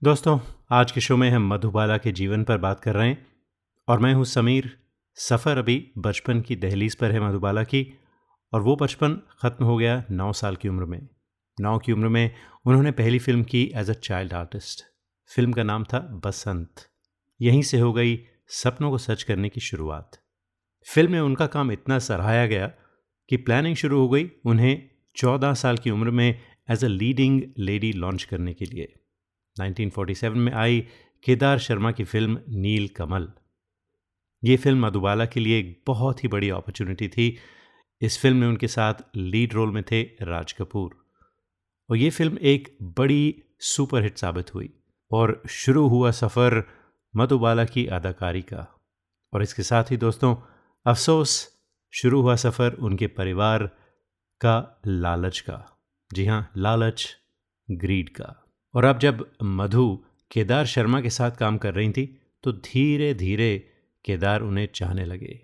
दोस्तों, 0.04 0.40
आज 0.72 0.92
के 0.92 1.02
शो 1.02 1.18
में 1.18 1.30
हम 1.30 1.54
मधुबाला 1.54 1.98
के 1.98 2.12
जीवन 2.12 2.44
पर 2.44 2.58
बात 2.58 2.80
कर 2.80 2.96
रहे 2.96 3.08
हैं 3.08 3.26
और 3.88 4.00
मैं 4.00 4.14
हूँ 4.14 4.26
समीर। 4.26 4.72
सफ़र 5.18 5.58
अभी 5.58 5.76
बचपन 5.98 6.40
की 6.42 6.56
दहलीज 6.56 6.96
पर 6.96 7.12
है 7.12 7.20
मधुबाला 7.20 7.64
की, 7.64 7.86
और 8.54 8.62
वो 8.62 8.76
बचपन 8.76 9.16
ख़त्म 9.42 9.66
हो 9.66 9.76
गया 9.78 10.04
नौ 10.12 10.32
साल 10.34 10.56
की 10.56 10.70
उम्र 10.70 10.86
में। 10.86 11.00
नौ 11.58 11.78
की 11.78 11.92
उम्र 11.92 12.08
में 12.08 12.32
उन्होंने 12.66 12.92
पहली 12.92 13.20
फ़िल्म 13.20 13.44
की 13.44 13.64
एज 13.76 13.90
अ 13.90 13.94
चाइल्ड 13.94 14.34
आर्टिस्ट। 14.34 14.84
फ़िल्म 15.30 15.54
का 15.54 15.64
नाम 15.64 15.84
था 15.84 16.00
बसंत। 16.26 16.86
यहीं 17.40 17.62
से 17.62 17.80
हो 17.80 17.92
गई 17.94 18.20
सपनों 18.54 18.90
को 18.92 18.98
सच 18.98 19.24
करने 19.24 19.50
की 19.50 19.62
शुरुआत। 19.62 20.18
फ़िल्म 20.88 21.12
में 21.12 21.20
उनका 21.20 21.48
काम 21.48 21.72
इतना 21.72 22.00
सराहाया 22.00 22.46
गया 22.46 22.68
कि 23.30 23.38
प्लानिंग 23.38 23.76
शुरू 23.76 24.00
हो 24.00 24.10
गई 24.10 24.30
उन्हें 24.46 24.90
चौदह 25.16 25.54
साल 25.54 25.78
की 25.78 25.90
उम्र 25.90 26.12
में 26.12 26.28
as 26.70 26.86
a 26.86 26.88
leading 26.88 27.42
lady 27.60 27.92
launch 27.94 28.24
करने 28.24 28.54
के 28.54 28.66
लिए। 28.66 28.94
1947 29.56 30.36
में 30.36 30.52
आई 30.54 30.80
केदार 31.26 31.60
शर्मा 31.60 31.92
की 31.92 32.04
फ़िल्म 32.06 32.40
नील 32.58 32.88
कमल 32.88 33.32
ये 34.44 34.58
फ़िल्म 34.58 34.86
मधुबाला 34.86 35.26
के 35.26 35.40
लिए 35.40 35.60
एक 35.60 35.84
बहुत 35.88 36.24
ही 36.24 36.28
बड़ी 36.28 36.50
अपॉर्चुनिटी 36.50 37.08
थी। 37.08 37.38
इस 38.02 38.20
फ़िल्म 38.20 38.38
में 38.38 38.48
उनके 38.48 38.68
साथ 38.68 38.94
लीड 39.16 39.54
रोल 39.54 39.72
में 39.72 39.84
थे 39.84 40.02
राज 40.02 40.52
कपूर। 40.52 40.92
और 41.90 41.98
ये 41.98 42.10
फ़िल्म 42.10 42.38
एक 42.38 42.78
बड़ी 42.82 43.44
सुपरहिट 43.60 44.18
साबित 44.18 44.54
हुई 44.54 44.70
और 45.12 45.44
शुरू 45.50 45.88
हुआ 45.88 46.12
सफ़र 46.12 46.64
मधुबाला 47.16 47.66
की 47.66 47.86
अदाकारी 47.88 48.42
का। 48.42 48.68
और 49.34 49.44
इसके 49.44 49.64
साथ 49.64 49.84
ही 49.84 49.98
दोस्तों, 49.98 50.36
अफसोस, 50.86 51.60
शुरू 51.94 52.22
हुआ 52.22 52.36
सफ़र 52.36 52.74
उनके 52.74 53.08
परिवार 53.08 53.64
का 54.42 54.82
लालच 54.88 55.40
का। 55.40 55.78
जी 56.14 56.26
हाँ 56.26 56.52
लालच 56.58 57.18
ग्रीड 57.72 58.10
का। 58.10 58.54
और 58.76 58.86
अब 58.86 59.00
जब 59.00 59.32
मधु 59.44 60.04
केदार 60.32 60.66
शर्मा 60.66 61.02
के 61.02 61.10
साथ 61.10 61.32
काम 61.32 61.58
कर 61.58 61.74
रही 61.74 61.92
थी 61.92 62.22
तो 62.44 62.52
धीरे 62.52 63.14
धीरे 63.14 63.71
केदार 64.06 64.42
उन्हें 64.42 64.70
चाहने 64.76 65.06
लगे। 65.06 65.40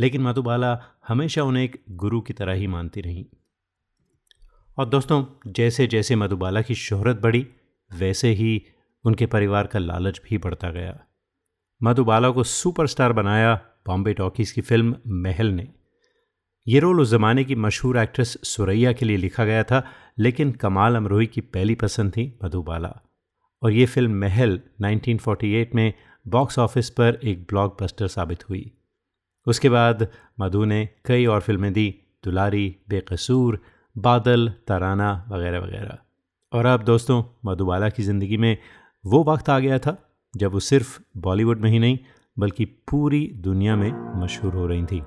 लेकिन 0.00 0.22
मधुबाला 0.22 0.82
हमेशा 1.08 1.42
उन्हें 1.42 1.64
एक 1.64 1.84
गुरु 1.90 2.20
की 2.20 2.32
तरह 2.32 2.52
ही 2.52 2.66
मानती 2.66 3.00
रहीं। 3.00 3.24
और 4.78 4.88
दोस्तों 4.88 5.24
जैसे 5.52 5.86
जैसे 5.86 6.16
मधुबाला 6.16 6.62
की 6.62 6.74
शोहरत 6.74 7.16
बढ़ी, 7.16 7.46
वैसे 7.92 8.30
ही 8.30 8.62
उनके 9.04 9.26
परिवार 9.26 9.66
का 9.66 9.78
लालच 9.78 10.20
भी 10.24 10.38
बढ़ता 10.38 10.70
गया। 10.70 11.00
मधुबाला 11.82 12.30
को 12.30 12.42
सुपरस्टार 12.42 13.12
बनाया 13.12 13.54
बॉम्बे 13.86 14.14
टॉकीज़ 14.14 14.54
की 14.54 14.60
फ़िल्म 14.60 14.96
महल 15.06 15.46
ने। 15.46 15.68
ये 16.68 16.78
रोल 16.78 17.00
उस 17.00 17.08
ज़माने 17.08 17.44
की 17.44 17.54
मशहूर 17.54 17.98
एक्ट्रेस 17.98 18.38
सुरैया 18.44 18.92
के 18.92 19.06
लिए 19.06 19.16
लिखा 19.16 19.44
गया 19.44 19.64
था, 19.64 19.88
लेकिन 20.18 20.52
कमाल 20.52 20.96
अमरोही 20.96 21.26
की 21.26 21.40
पहली 21.40 21.74
पसंद 21.74 22.12
थी 22.12 22.38
मधुबाला। 22.44 23.00
और 23.62 23.72
ये 23.72 23.86
फ़िल्म 23.86 24.10
महल 24.10 24.60
1948 24.80 25.74
में 25.74 25.92
बॉक्स 26.28 26.58
ऑफ़िस 26.58 26.90
पर 26.90 27.18
एक 27.24 27.42
ब्लॉकबस्टर 27.42 28.06
साबित 28.06 28.50
हुई। 28.50 28.72
उसके 29.46 29.68
बाद 29.68 30.08
मधु 30.40 30.64
ने 30.64 30.88
कई 31.04 31.26
और 31.26 31.40
फ़िल्में 31.40 31.72
दी, 31.72 31.94
दुलारी, 32.24 32.76
बेकसूर, 32.88 33.60
बादल, 33.98 34.52
ताराना 34.66 35.28
वगैरह 35.28 35.58
वगैरह। 35.58 35.98
और 36.52 36.66
अब 36.66 36.82
दोस्तों, 36.82 37.22
मधुबाला 37.44 37.88
की 37.88 38.02
ज़िंदगी 38.02 38.36
में 38.36 38.58
वो 39.06 39.24
वक्त 39.24 39.50
आ 39.50 39.58
गया 39.58 39.78
था 39.78 40.10
जब 40.36 40.52
वो 40.52 40.60
सिर्फ़ 40.60 41.00
बॉलीवुड 41.16 41.60
में 41.60 41.70
ही 41.70 41.78
नहीं, 41.78 41.98
बल्कि 42.38 42.64
पूरी 42.64 43.32
दुनिया 43.34 43.76
में 43.76 44.20
मशहूर 44.20 44.54
हो 44.54 44.66
रही 44.66 44.84
थी। 44.84 45.02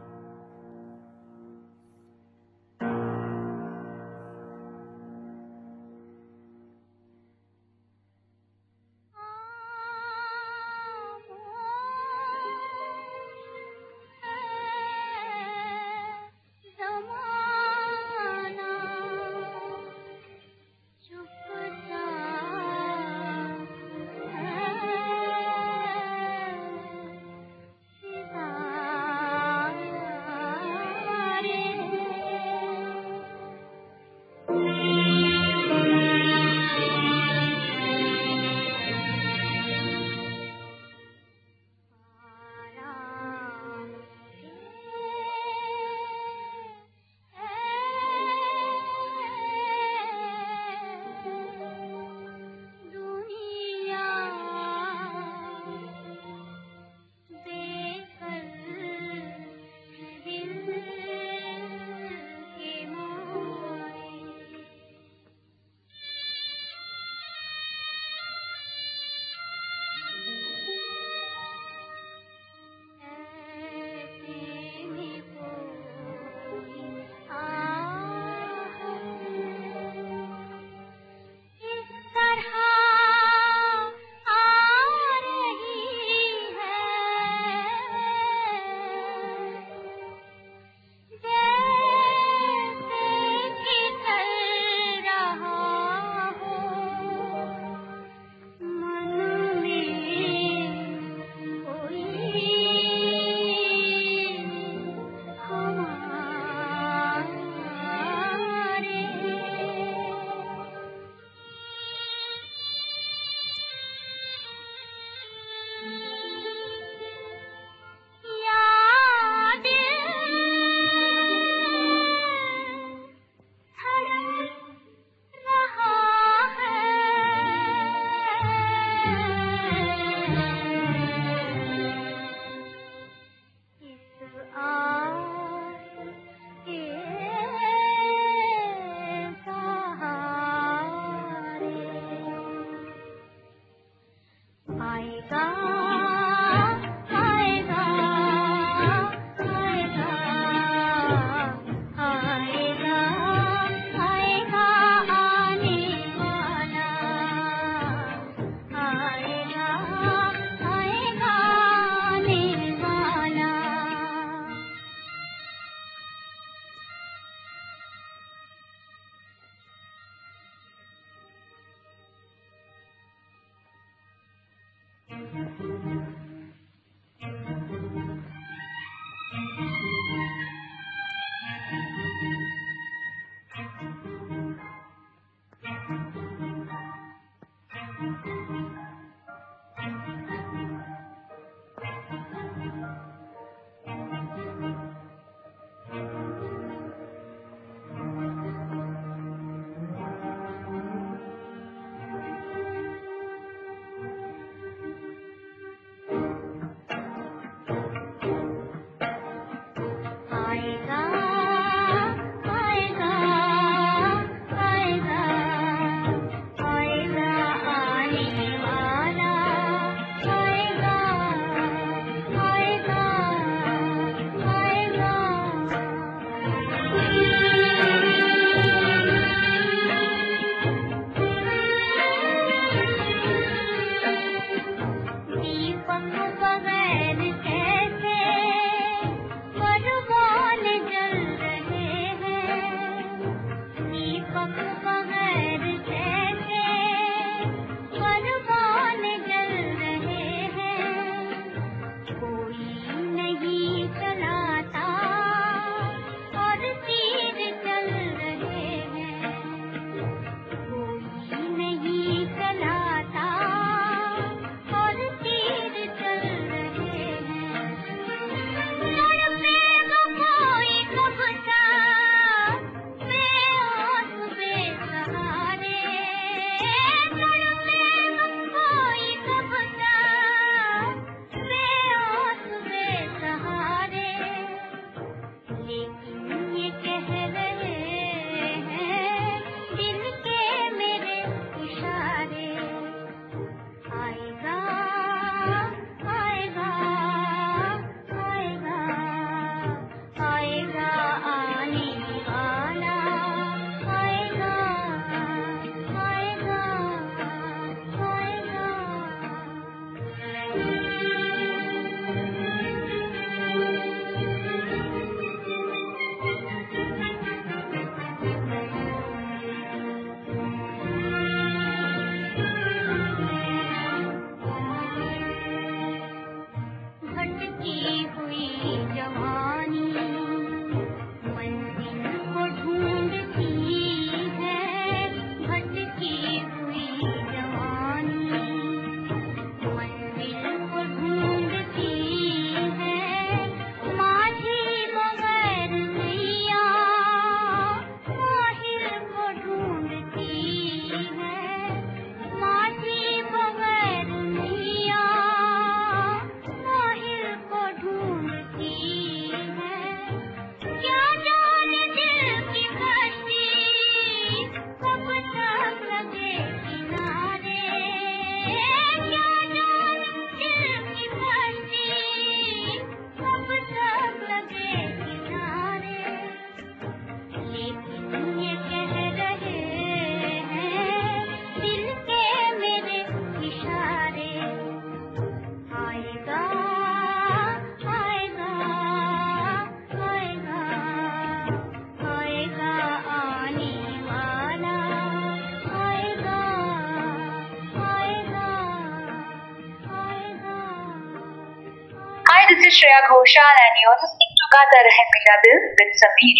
Shreya 402.75 403.01
Ghoshal 403.09 403.57
and 403.65 403.75
you're 403.81 403.99
listening 404.03 404.31
to 404.39 404.45
Gata 404.53 404.79
Rahe 404.87 405.03
Mera 405.13 405.35
Dil 405.43 405.59
with 405.79 405.91
Sameer. 406.01 406.39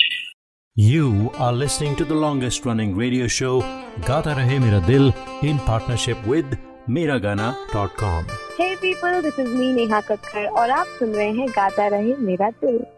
You 0.78 1.32
are 1.40 1.54
listening 1.54 1.96
to 1.98 2.06
the 2.06 2.16
longest 2.24 2.66
running 2.66 2.96
radio 2.96 3.28
show 3.28 3.54
Gata 4.08 4.34
Rahe 4.40 4.60
Mera 4.64 4.82
Dil 4.88 5.14
in 5.42 5.60
partnership 5.60 6.26
with 6.28 6.58
Miragana.com. 6.90 8.28
Hey 8.58 8.76
people, 8.82 9.22
this 9.22 9.40
is 9.40 9.50
me 9.62 9.72
Neha 9.78 10.02
Kakkar 10.10 10.48
और 10.50 10.70
आप 10.80 10.88
सुन 11.00 11.14
रहे 11.16 11.32
हैं 11.40 11.48
गाता 11.56 11.88
रहे 11.96 12.16
मेरा 12.28 12.50
दिल 12.64 12.78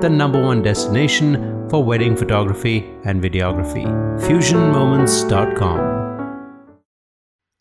the 0.00 0.08
number 0.10 0.40
one 0.42 0.62
destination 0.62 1.36
for 1.70 1.82
wedding 1.84 2.14
photography 2.14 2.84
and 3.04 3.22
videography. 3.22 3.84
FusionMoments.com. 4.20 5.78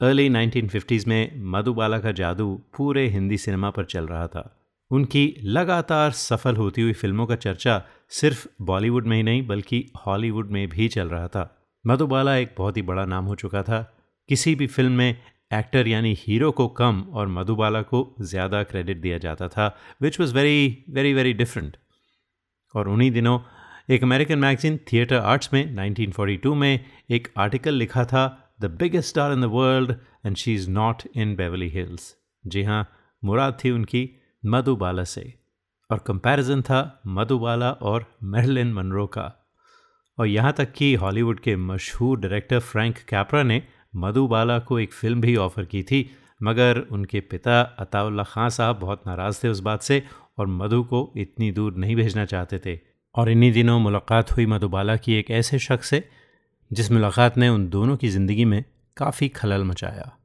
Early 0.01 0.29
1950s 0.29 1.07
में 1.07 1.51
मधुबाला 1.51 1.99
का 1.99 2.11
जादू 2.11 2.61
पूरे 2.77 3.07
हिंदी 3.07 3.37
सिनेमा 3.37 3.69
पर 3.69 3.85
चल 3.85 4.07
रहा 4.07 4.27
था 4.27 4.57
उनकी 4.91 5.35
लगातार 5.43 6.11
सफल 6.11 6.55
होती 6.55 6.81
हुई 6.81 6.93
फ़िल्मों 6.93 7.25
का 7.25 7.35
चर्चा 7.35 7.81
सिर्फ़ 8.09 8.47
बॉलीवुड 8.61 9.07
में 9.07 9.17
ही 9.17 9.23
नहीं, 9.23 9.47
बल्कि 9.47 9.91
हॉलीवुड 10.05 10.51
में 10.51 10.69
भी 10.69 10.87
चल 10.87 11.07
रहा 11.09 11.27
था 11.27 11.57
मधुबाला 11.87 12.35
एक 12.35 12.55
बहुत 12.57 12.77
ही 12.77 12.81
बड़ा 12.81 13.05
नाम 13.05 13.25
हो 13.25 13.35
चुका 13.35 13.63
था 13.63 13.97
किसी 14.29 14.55
भी 14.55 14.67
फ़िल्म 14.67 14.91
में 14.91 15.17
एक्टर 15.53 15.87
यानी 15.87 16.15
हीरो 16.19 16.51
को 16.51 16.67
कम 16.67 17.01
और 17.13 17.27
मधुबाला 17.27 17.81
को 17.81 18.15
ज़्यादा 18.21 18.63
क्रेडिट 18.63 19.01
दिया 19.01 19.17
जाता 19.17 19.47
था 19.47 19.77
which 20.01 20.19
was 20.19 20.35
very 20.35 20.85
very 20.89 21.13
very 21.13 21.33
different 21.33 21.77
और 22.75 22.89
उन्हीं 22.89 23.11
दिनों 23.11 23.39
एक 23.89 24.03
अमेरिकन 24.03 24.39
मैगजीन 24.39 24.79
थिएटर 24.91 25.15
आर्ट्स 25.15 25.49
में 25.53 25.75
1942 25.75 26.55
में, 26.55 26.85
एक 27.09 27.27
आर्टिकल 27.37 27.73
लिखा 27.73 28.05
था 28.05 28.53
the 28.61 28.65
biggest 28.65 29.09
star 29.09 29.31
in 29.31 29.41
the 29.41 29.45
world 29.45 29.95
and 30.25 30.35
she 30.35 30.53
is 30.53 30.69
not 30.69 31.03
in 31.15 31.35
Beverly 31.35 31.69
Hills 31.69 32.15
जी 32.47 32.63
हाँ 32.63 32.87
मुराद 33.23 33.57
थी 33.63 33.71
उनकी 33.71 34.09
मधुबाला 34.45 35.03
से। 35.03 35.33
और 35.91 36.03
कंपैरिजन 36.07 36.61
था 36.61 37.01
मधुबाला 37.07 37.71
और 37.71 38.05
मेरलिन 38.23 38.73
मनरो 38.73 39.07
का। 39.07 39.31
और 40.17 40.27
यहाँ 40.27 40.53
तक 40.53 40.71
कि 40.71 40.93
हॉलीवुड 40.95 41.39
के 41.39 41.55
मशहूर 41.55 42.19
डायरेक्टर 42.19 42.59
फ्रैंक 42.59 42.97
कैपरा 42.97 43.43
ने 43.43 43.61
मधुबाला 43.95 44.59
को 44.59 44.79
एक 44.79 44.93
फ़िल्म 44.93 45.21
भी 45.21 45.35
ऑफ़र 45.35 45.65
की 45.65 45.83
थी, 45.83 46.09
मगर 46.43 46.79
उनके 46.91 47.19
पिता 47.19 47.61
अताउल्ला 47.61 48.23
खां 48.23 48.49
साहब 48.49 48.79
बहुत 48.79 49.03
नाराज़ 49.07 49.43
थे 49.43 49.47
उस 49.47 49.59
बात 49.59 49.81
से 49.81 50.03
और 50.37 50.47
मधु 50.47 50.83
को 50.83 51.13
इतनी 51.17 51.51
दूर 51.51 51.75
नहीं 51.75 51.95
भेजना 51.95 52.25
चाहते 52.25 52.59
थे। 52.65 52.79
और 53.15 53.29
इन्हीं 53.29 53.51
दिनों 53.51 53.79
मुलाकात 53.79 54.31
हुई 54.31 54.45
मधुबाला 54.45 54.95
की 54.95 55.13
एक 55.13 55.31
ऐसे 55.31 55.59
शख्स 55.59 55.87
से, 55.87 56.09
जिस 56.73 56.91
मुलाकात 56.91 57.37
ने 57.37 57.49
उन 57.49 57.69
दोनों 57.69 57.97
की 57.97 58.09
ज़िंदगी 58.09 58.45
में 58.45 58.63
काफ़ी 58.97 59.29
खलल 59.29 59.63
मचाया। 59.63 60.17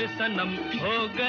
सनम 0.00 0.50
हो 0.82 0.92
गया 1.16 1.21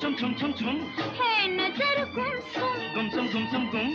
छुम 0.00 0.14
छुम 0.14 0.32
छुम 0.34 0.52
छुम। 0.52 0.76
है 1.18 1.48
नज़र 1.48 2.04
गुमसुम। 2.14 2.74
गुमसुम 2.94 3.26
गुमसुम 3.28 3.66
गुम। 3.66 3.88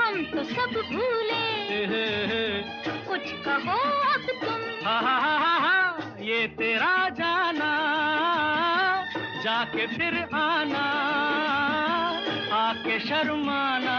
हम 0.00 0.24
तो 0.24 0.44
सब 0.44 0.72
भूले। 0.92 1.40
हे 1.68 1.84
हे 1.86 2.04
हे। 2.26 2.62
कुछ 3.08 3.32
कहो 3.44 3.78
अब 4.14 4.26
तुम। 4.44 4.86
हा 4.86 4.98
हा 5.00 5.16
हा 5.18 5.36
हा 5.38 5.56
हा। 5.58 6.16
ये 6.20 6.46
तेरा 6.58 7.08
जाना 7.08 7.70
जाके 9.44 9.86
फिर 9.86 10.14
आना 10.34 10.86
आके 12.56 12.98
शर्माना। 13.00 13.98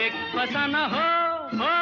एक 0.00 0.12
फसाना 0.36 0.84
हो 0.86 1.06
हो। 1.56 1.74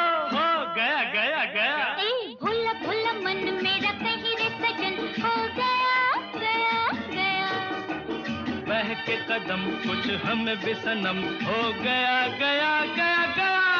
के 9.07 9.15
कदम 9.29 9.63
कुछ 9.85 10.09
हम 10.25 10.45
बिसनम 10.65 11.19
हो 11.47 11.61
गया 11.83 12.27
गया 12.41 12.73
गया 12.97 13.25
गया 13.37 13.74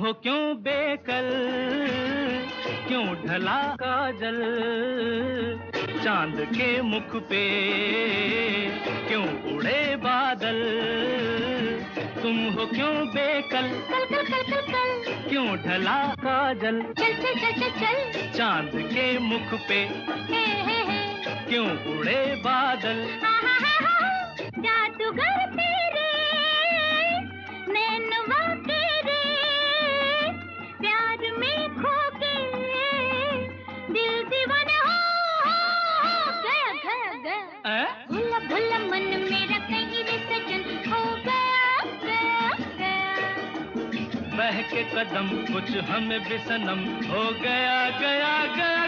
हो 0.00 0.12
क्यों 0.22 0.42
बेकल? 0.64 1.26
क्यों 2.88 3.04
ढला 3.24 3.58
काजल? 3.82 4.38
चाँद 6.04 6.40
के 6.54 6.70
मुख 6.82 7.16
पे 7.30 7.42
क्यों 9.08 9.24
उड़े 9.54 9.80
बादल? 10.04 10.58
तुम 12.22 12.38
हो 12.56 12.66
क्यों 12.74 12.94
बेकल? 13.14 13.68
कल 13.90 14.04
कल 14.12 14.24
कल 14.30 14.42
कल 14.50 14.62
कल। 14.72 15.28
क्यों 15.28 15.46
ढला 15.66 15.98
काजल? 16.24 16.82
चल 17.00 17.12
चल 17.22 17.34
चल 17.40 17.52
चल 17.60 17.70
चल। 17.80 18.30
चाँद 18.38 18.70
के 18.94 19.06
मुख 19.28 19.54
पे 19.68 19.80
हे 20.32 20.44
हे 20.68 20.78
हे। 20.90 21.00
क्यों 21.48 21.68
उड़े 21.96 22.20
बादल? 22.46 23.06
जादूगर 24.64 25.38
तेरे 25.56 26.08
नैनवा 27.72 28.40
तेरे 28.66 28.79
भुल्ला 37.66 38.38
भुल्ला 38.48 38.78
मन 38.78 39.06
मेरा 39.22 39.58
कहीं 39.68 40.02
रे 40.04 40.16
सजन 40.28 40.62
हो 40.88 41.00
गया 41.24 41.82
गया 42.04 42.50
गया। 42.78 43.18
बह 44.36 44.60
के 44.70 44.82
कदम 44.94 45.28
कुछ 45.52 45.76
हम 45.90 46.08
बिसनम 46.28 46.80
हो 47.10 47.24
गया 47.42 47.78
गया 48.00 48.34
गया। 48.56 48.79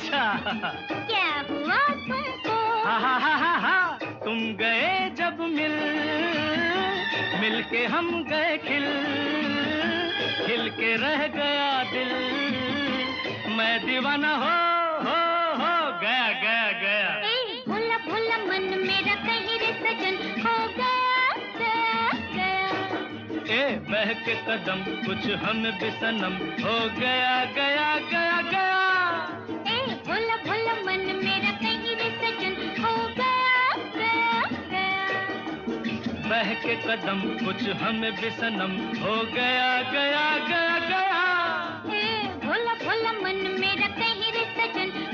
अच्छा। 0.00 0.24
क्या 1.08 1.30
हुआ 1.48 1.78
तुमको? 2.08 2.54
हा 2.84 2.96
हा 2.98 3.16
हा 3.24 3.34
हा 3.42 3.52
हा 3.64 3.78
तुम 4.24 4.38
गए 4.60 4.92
जब 5.18 5.40
मिल। 5.56 5.74
मिल 7.40 7.62
के 7.70 7.84
हम 7.94 8.08
गए 8.30 8.56
खिल। 8.64 8.86
खिल 10.46 10.68
के 10.78 10.94
रह 11.02 11.26
गया 11.36 11.68
दिल। 11.92 12.12
मैं 13.58 13.74
दीवाना 13.86 14.32
हो 14.44 14.56
हो 15.04 15.18
हो 15.60 15.74
गया 16.00 16.28
गया 16.44 16.70
गया। 16.80 17.12
भोला 17.68 17.98
भोला 18.08 18.38
मन 18.48 18.68
मेरा 18.86 19.14
कहीं 19.26 19.58
रे 19.64 19.72
सजन। 19.82 20.16
हो 20.46 20.56
गया 20.80 21.36
गया 21.60 22.10
गया। 22.34 23.60
ए 23.60 23.62
बह 23.90 24.12
के 24.24 24.34
कदम 24.48 24.82
कुछ 25.06 25.30
हम 25.44 25.62
बिसनम। 25.84 26.40
हो 26.64 26.78
गया 27.00 27.38
गया 27.60 27.94
गया 28.10 28.40
गया। 28.50 28.69
के 36.62 36.74
कदम, 36.76 37.20
कुछ 37.44 37.68
हम 37.80 38.00
बिसनम 38.20 38.72
हो 39.02 39.14
गया 39.34 39.70
गया 39.92 40.26
गया 40.48 40.78
गया। 40.88 41.22
भोला 42.44 42.74
भोला 42.82 43.12
मन 43.22 43.38
मेरा 43.60 43.88
कहीं 43.98 44.32
रे 44.32 44.44
सजन। 44.56 45.09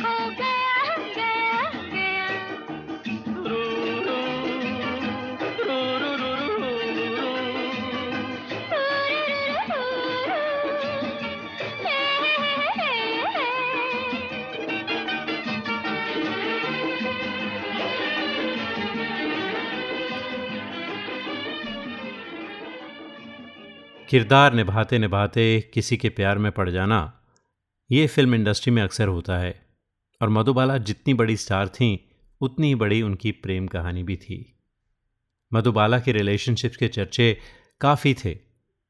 किरदार 24.09 24.53
निभाते 24.53 24.99
निभाते 24.99 25.45
किसी 25.75 25.97
के 25.97 26.09
प्यार 26.09 26.39
में 26.39 26.51
पड़ 26.53 26.69
जाना 26.71 26.99
ये 27.91 28.07
फ़िल्म 28.07 28.35
इंडस्ट्री 28.35 28.73
में 28.73 28.83
अक्सर 28.83 29.09
होता 29.09 29.39
है, 29.39 29.55
और 30.21 30.29
मधुबाला 30.29 30.77
जितनी 30.79 31.15
बड़ी 31.15 31.37
स्टार 31.37 31.69
थीं, 31.69 31.99
उतनी 32.41 32.69
ही 32.69 32.75
बड़ी 32.75 33.01
उनकी 33.03 33.33
प्रेम 33.33 33.67
कहानी 33.67 34.03
भी 34.03 34.17
थी। 34.17 34.39
मधुबाला 35.53 35.99
के 35.99 36.13
रिलेशनशिप्स 36.13 36.77
के 36.77 36.89
चर्चे 36.89 37.37
काफ़ी 37.81 38.15
थे, 38.15 38.35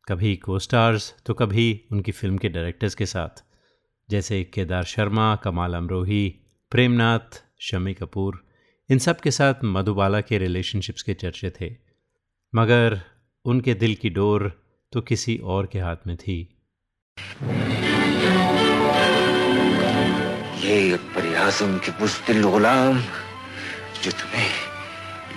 कभी 0.09 0.35
को 0.37 0.59
स्टार्स 0.59 1.13
तो 1.27 1.35
कभी 1.35 1.69
उनकी 1.93 2.13
फ़िल्म 2.13 2.39
के 2.39 2.49
डायरेक्टर्स 2.49 2.95
के 2.95 3.07
साथ, 3.07 3.43
जैसे 4.09 4.43
केदार 4.45 4.85
शर्मा, 4.85 5.35
कमाल 5.37 5.75
अमरोही, 5.75 6.29
प्रेमनाथ, 6.73 7.43
शमी 7.61 7.95
कपूर, 7.95 8.43
इन 8.91 8.99
सब 8.99 9.21
के 9.21 9.31
साथ 9.31 9.65
मधुबाला 9.65 10.21
के 10.21 10.39
रिलेशनशिप्स 10.39 11.03
के 11.03 11.15
चर्चे 11.15 11.53
थे। 11.61 11.75
मगर 12.53 13.01
उनके 13.45 13.75
दिल 13.75 13.95
की 13.95 14.11
डोर 14.11 14.51
तो 14.97 15.01
किसी 15.03 15.37
और 15.45 15.67
के 15.73 15.79
हाथ 15.79 16.07
में 16.07 16.17
थी। 16.17 16.35
ये 20.63 20.97
परिहासम 21.15 21.77
के 21.79 21.91
बुजदिल 21.99 22.43
गुलाम 22.43 23.01
जो 24.05 24.11
तुम्हें 24.11 24.49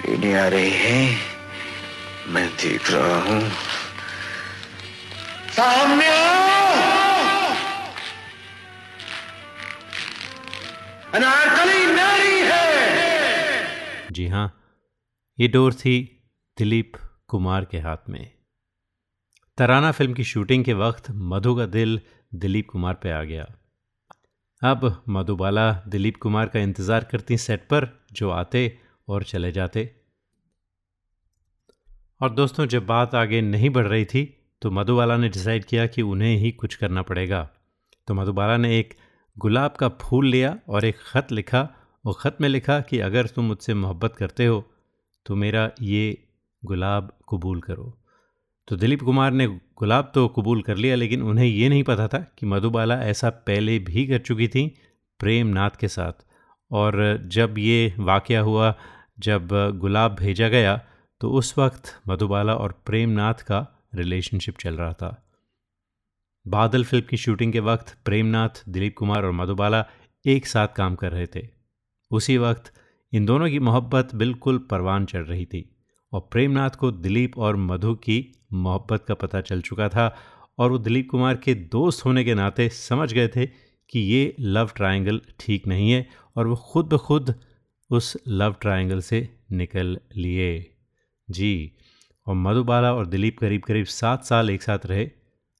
लेने 0.05 0.33
आ 0.39 0.47
रहे 0.47 0.69
हैं 0.69 1.03
मैं 2.33 2.47
देख 2.55 2.91
रहा 2.91 3.19
हूँ। 3.23 3.41
सामने 5.57 6.07
अनारकली 11.13 11.85
मेरी 11.93 12.39
है! 12.47 14.11
जी 14.11 14.27
हाँ 14.27 14.47
ये 15.37 15.47
डोर 15.47 15.73
थी 15.73 16.01
दिलीप 16.57 16.91
कुमार 17.27 17.65
के 17.65 17.79
हाथ 17.79 18.09
में। 18.09 18.38
तराना 19.59 19.91
फ़िल्म 19.91 20.13
की 20.13 20.23
शूटिंग 20.23 20.63
के 20.65 20.73
वक्त 20.73 21.09
मधु 21.29 21.53
का 21.55 21.65
दिल 21.67 21.99
दिलीप 22.33 22.67
कुमार 22.69 22.93
पे 22.93 23.09
आ 23.11 23.23
गया। 23.23 23.47
अब 24.61 25.03
मधुबाला 25.09 25.71
दिलीप 25.87 26.17
कुमार 26.17 26.47
का 26.47 26.59
इंतज़ार 26.59 27.03
करती 27.03 27.37
सेट 27.37 27.67
पर, 27.67 27.87
जो 28.13 28.29
आते 28.31 28.61
और 29.07 29.23
चले 29.23 29.51
जाते। 29.51 29.83
और 32.21 32.29
दोस्तों, 32.31 32.65
जब 32.67 32.85
बात 32.85 33.15
आगे 33.15 33.41
नहीं 33.41 33.69
बढ़ 33.69 33.87
रही 33.87 34.05
थी 34.05 34.23
तो 34.61 34.71
मधुबाला 34.71 35.17
ने 35.17 35.29
डिसाइड 35.29 35.65
किया 35.65 35.87
कि 35.87 36.01
उन्हें 36.03 36.35
ही 36.37 36.51
कुछ 36.53 36.75
करना 36.75 37.01
पड़ेगा। 37.03 37.43
तो 38.07 38.13
मधुबाला 38.13 38.57
ने 38.57 38.77
एक 38.79 38.97
गुलाब 39.37 39.75
का 39.79 39.89
फूल 40.01 40.27
लिया 40.27 40.57
और 40.69 40.85
एक 40.85 40.99
ख़त 41.05 41.31
लिखा 41.33 41.67
और 42.05 42.15
ख़त 42.19 42.41
में 42.41 42.49
लिखा 42.49 42.79
कि 42.81 42.99
अगर 43.01 43.27
तुम 43.27 43.45
मुझसे 43.45 43.73
मोहब्बत 43.75 44.15
करते 44.15 44.45
हो 44.45 44.65
तो 45.25 45.35
मेरा 45.37 45.69
ये 45.83 46.03
गुलाब 46.63 47.17
कबूल 47.29 47.61
करो। 47.61 47.95
तो 48.69 48.75
दिलीप 48.75 49.01
कुमार 49.01 49.31
ने 49.31 49.47
गुलाब 49.47 50.11
तो 50.15 50.27
कबूल 50.27 50.61
कर 50.61 50.77
लिया, 50.77 50.95
लेकिन 50.95 51.21
उन्हें 51.21 51.45
ये 51.45 51.69
नहीं 51.69 51.83
पता 51.83 52.07
था 52.07 52.19
कि 52.39 52.45
मधुबाला 52.45 52.95
ऐसा 53.03 53.29
पहले 53.29 53.77
भी 53.81 54.05
कर 54.07 54.19
चुकी 54.19 54.47
थी 54.47 54.65
प्रेम 55.19 55.47
नाथ 55.47 55.79
के 55.79 55.87
साथ। 55.87 56.25
और 56.71 57.19
जब 57.27 57.57
ये 57.57 57.93
वाक़ 57.99 58.31
हुआ, 58.33 58.73
जब 59.19 59.47
गुलाब 59.75 60.15
भेजा 60.15 60.47
गया 60.49 60.79
तो 61.21 61.31
उस 61.31 61.57
वक्त 61.57 61.93
मधुबाला 62.07 62.53
और 62.55 62.71
प्रेम 62.85 63.09
नाथ 63.11 63.41
का 63.43 63.65
रिलेशनशिप 63.95 64.57
चल 64.57 64.75
रहा 64.75 64.93
था। 64.93 65.09
बादल 66.45 66.83
फ़िल्म 66.83 67.05
की 67.09 67.17
शूटिंग 67.17 67.53
के 67.53 67.59
वक्त 67.61 67.97
प्रेमनाथ, 68.05 68.63
दिलीप 68.69 68.95
कुमार 68.97 69.25
और 69.25 69.31
मधुबाला 69.31 69.85
एक 70.25 70.47
साथ 70.47 70.67
काम 70.67 70.95
कर 70.95 71.11
रहे 71.11 71.27
थे। 71.35 71.47
उसी 72.11 72.37
वक्त 72.37 72.71
इन 73.13 73.25
दोनों 73.25 73.49
की 73.49 73.59
मोहब्बत 73.61 74.15
बिल्कुल 74.15 74.57
परवान 74.71 75.05
चढ़ 75.05 75.25
रही 75.25 75.45
थी 75.45 75.69
और 76.13 76.27
प्रेमनाथ 76.31 76.69
को 76.69 76.91
दिलीप 76.93 77.37
और 77.37 77.55
मधु 77.55 77.93
की 77.95 78.25
मोहब्बत 78.51 79.05
का 79.07 79.13
पता 79.13 79.41
चल 79.41 79.61
चुका 79.61 79.89
था 79.89 80.13
और 80.57 80.71
वो 80.71 80.77
दिलीप 80.77 81.07
कुमार 81.11 81.35
के 81.35 81.53
दोस्त 81.73 82.05
होने 82.05 82.23
के 82.23 82.33
नाते 82.35 82.69
समझ 82.69 83.11
गए 83.13 83.27
थे 83.27 83.45
कि 83.45 83.99
ये 83.99 84.35
लव 84.39 84.71
ट्रायंगल 84.75 85.21
ठीक 85.39 85.67
नहीं 85.67 85.91
है 85.91 86.05
और 86.37 86.47
वो 86.47 86.55
खुद 86.63 86.85
ब 86.85 86.97
खुद 86.97 87.33
उस 87.89 88.15
लव 88.27 88.55
ट्रायंगल 88.61 88.99
से 89.01 89.27
निकल 89.51 89.97
लिए। 90.17 90.65
जी, 91.27 91.71
और 92.27 92.35
मधुबाला 92.35 92.93
और 92.93 93.05
दिलीप 93.05 93.39
करीब 93.39 93.61
करीब 93.61 93.85
सात 93.85 94.25
साल 94.25 94.49
एक 94.49 94.63
साथ 94.63 94.85
रहे, 94.85 95.09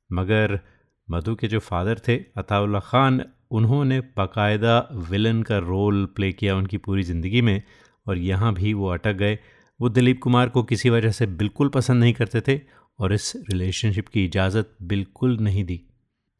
मगर 0.10 0.60
मधु 1.08 1.36
के 1.36 1.48
जो 1.48 1.60
फादर 1.60 2.02
थे 2.08 2.18
अताउल्ला 2.38 2.80
ख़ान, 2.82 3.22
उन्होंने 3.52 4.00
बाकायदा 4.18 4.78
विलन 5.10 5.42
का 5.44 5.58
रोल 5.58 6.06
प्ले 6.16 6.32
किया 6.32 6.56
उनकी 6.56 6.78
पूरी 6.78 7.04
ज़िंदगी 7.04 7.42
में 7.42 7.62
और 8.06 8.18
यहाँ 8.18 8.54
भी 8.54 8.74
वो 8.74 8.90
अटक 8.90 9.14
गए। 9.14 9.38
वो 9.80 9.90
दिलीप 9.90 10.20
कुमार 10.24 10.50
को 10.50 10.64
किसी 10.64 10.90
वजह 10.90 11.12
से 11.12 11.26
बिल्कुल 11.26 11.70
पसंद 11.70 12.00
नहीं 12.00 12.14
करते 12.14 12.42
थे 12.42 12.60
और 13.00 13.14
इस 13.14 13.36
रिलेशनशिप 13.36 14.08
की 14.08 14.26
इजाज़त 14.26 14.76
बिल्कुल 14.82 15.38
नहीं 15.38 15.64
दी। 15.64 15.82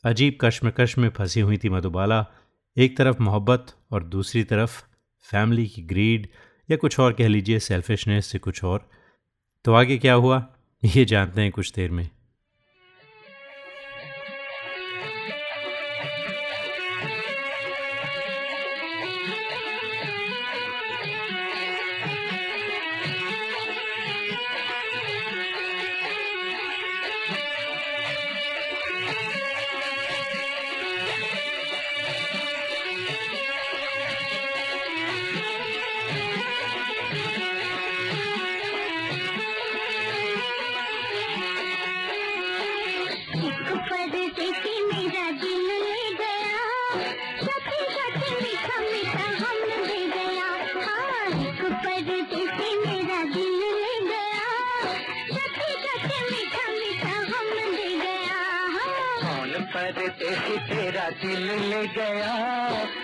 अजीब 0.06 0.38
कश्मकश 0.42 0.98
में 0.98 1.10
फंसी 1.10 1.40
हुई 1.40 1.58
थी 1.58 1.70
मधुबाला। 1.70 2.26
एक 2.78 2.98
तरफ़ 2.98 3.24
मोहब्बत 3.24 3.68
और 3.92 4.04
दूसरी 4.04 4.44
तरफ़ 4.44 4.84
फैमिली 5.22 5.68
की 5.68 5.82
ग्रीड 5.82 6.28
या 6.72 6.78
कुछ 6.78 7.00
और 7.00 7.14
कह 7.14 7.28
लीजिए 7.28 7.60
सेल्फिशनेस 7.60 8.26
से 8.26 8.40
कुछ 8.40 8.64
और। 8.64 8.90
तो 9.66 9.74
आगे 9.74 9.98
क्या 9.98 10.14
हुआ? 10.14 10.48
ये 10.86 11.06
जानते 11.06 11.42
हैं 11.42 11.52
कुछ 11.52 11.74
देर 11.74 11.92
में। 11.92 12.10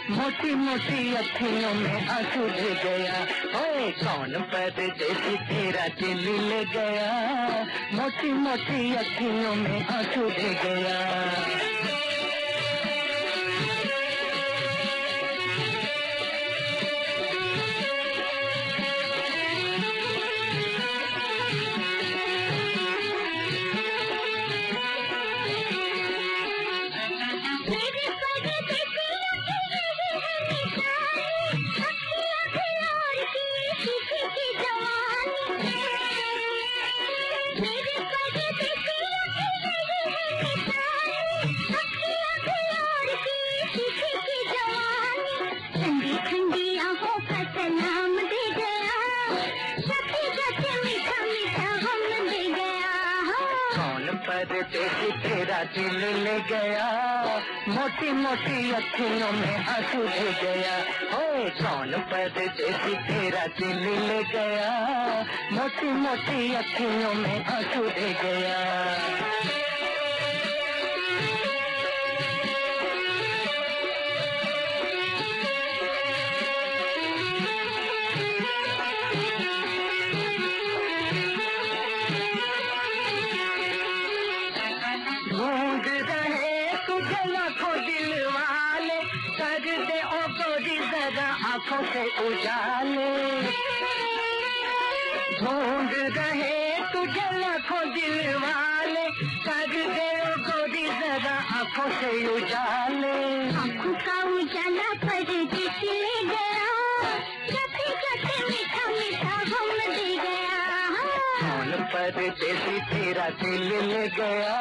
मोटी 0.10 0.56
मोटी 0.56 1.14
अखियों 1.16 1.74
में 1.74 2.08
आँसू 2.08 2.48
ले 2.48 2.76
गया। 2.84 3.24
ओए, 3.62 3.92
कौन 3.92 4.42
पर 4.42 4.70
जैसी 4.70 5.36
तेरा 5.36 5.88
दिल 5.88 6.50
ले 6.50 6.66
गया? 6.66 7.12
मोटी 7.94 8.34
मोटी 8.34 8.96
अखियों 8.96 9.56
में 9.56 9.88
आँसू 9.88 10.30
ले 10.30 10.54
गया। 10.54 11.95
दिल 55.90 56.38
गया। 56.38 57.24
मोटी 57.68 58.12
मोटी 58.12 58.72
अखियों 58.72 59.32
में 59.32 59.66
आँसू 59.66 59.98
ले 59.98 60.34
गया। 60.44 60.78
हो 61.14 61.36
कौन 61.50 61.92
परदेसी 61.92 62.96
तेरा 62.96 63.46
दिल 63.46 64.02
ले 64.08 64.24
गया? 64.24 64.72
मोटी 65.52 65.88
मोटी 65.88 66.56
अखियों 66.56 67.14
में 67.14 67.46
आँसू 67.46 67.84
ले 67.84 68.14
गया। 68.14 68.76
आँखों 91.56 91.84
से 91.88 92.02
उजाले। 92.20 93.12
ढूंढ 95.40 95.92
रहे 96.16 96.58
तुझे 96.94 97.28
लाखों 97.40 97.84
दिल 97.94 98.18
वाले 98.44 99.06
कर 99.46 99.72
दे 99.72 100.10
गोरी 100.48 100.84
जरा 101.00 101.36
आँखों 101.60 101.88
से 102.00 102.12
उजाले। 102.34 103.16
आँखों 103.56 103.94
का 104.04 104.18
उजाला 104.36 104.90
पर 105.06 105.24
दिखले 105.24 106.02
गया 106.32 106.74
जैसे 107.48 107.88
जैसे 108.04 108.36
मीठा 108.50 108.86
मीठा 108.98 109.36
हम 109.54 109.72
दे 109.96 110.10
गया। 110.26 110.60
पर 111.94 112.20
देसी 112.42 112.80
तेरा 112.92 113.30
दिल 113.40 113.72
ले 113.88 114.08
गया 114.20 114.58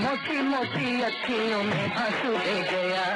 मोटी 0.00 0.42
मोटी 0.50 1.00
अखियों 1.02 1.62
में 1.62 1.86
आँसू 1.94 2.36
दे 2.38 2.60
गया। 2.72 3.06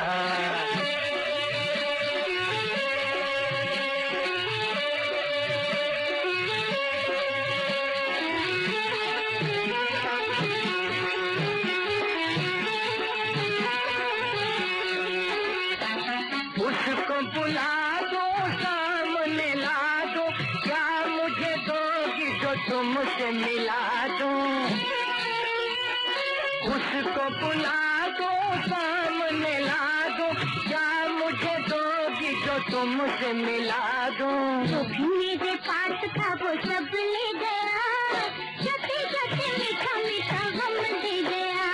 बुला 27.42 27.78
दो 28.18 28.30
सामने 28.66 29.58
ला 29.58 29.82
दो 30.18 30.28
क्या 30.68 30.86
मुझे 31.08 31.56
दोगी 31.68 32.32
जो 32.46 32.58
तुमसे 32.70 33.32
मिला 33.32 33.84
दो। 34.18 34.30
जो 34.66 34.82
भी 34.84 35.08
मेरे 35.08 35.54
पास 35.68 36.04
था 36.16 36.28
वो 36.42 36.54
सब 36.62 36.90
ले 36.94 37.26
गया। 37.42 37.80
जते 38.62 38.98
जते 39.12 39.46
मीठा 39.58 39.94
मीठा 39.96 40.42
गम 40.56 40.80
दे 41.02 41.16
गया। 41.22 41.66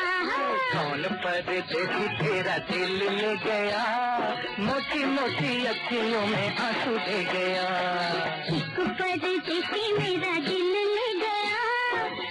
कौन 0.73 1.03
परदेसी 1.25 1.83
तेरा 2.19 2.57
दिल 2.71 2.97
ले 3.19 3.35
गया? 3.45 3.85
मोटी 4.61 5.05
मोटी 5.05 5.65
अखियों 5.67 6.27
में 6.27 6.57
आँसू 6.59 6.97
दे 6.99 7.23
गया। 7.33 7.69
एक 8.57 8.81
परदेसी 9.01 9.93
मेरा 9.93 10.35
दिल 10.49 10.67
ले 10.75 11.13
गया। 11.25 11.63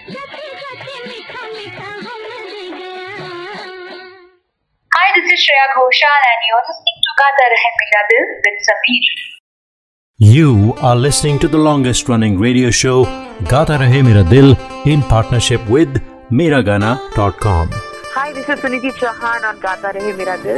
जते 0.10 0.48
जते 0.62 0.96
मीठा 1.08 1.48
मीठा 1.48 1.92
Hi, 4.98 5.10
this 5.16 5.32
is 5.32 5.42
Shreya 5.46 5.66
Ghoshal 5.76 6.22
and 6.28 6.46
you're 6.50 6.62
listening 6.68 7.02
to 7.08 7.12
Gata 7.20 7.44
Rahe 7.54 7.68
Mera 7.80 8.04
Dil 8.12 8.24
with 8.46 8.64
Sameer. 8.68 9.18
You 10.36 10.74
are 10.90 10.96
listening 10.96 11.38
to 11.44 11.48
the 11.48 11.60
longest 11.60 12.10
running 12.10 12.40
radio 12.40 12.72
show 12.72 12.96
Gata 13.52 13.78
Rahe 13.84 14.04
Mera 14.08 14.24
Dil 14.24 14.56
in 14.94 15.04
partnership 15.04 15.70
with 15.70 16.02
Miragana.com. 16.32 17.70
Hi, 18.16 18.34
this 18.34 18.50
is 18.50 18.60
Suniti 18.66 18.92
Chauhan 19.04 19.48
on 19.52 19.60
Gata 19.60 19.94
Rahe 20.00 20.18
Mera 20.18 20.42
Dil. 20.42 20.58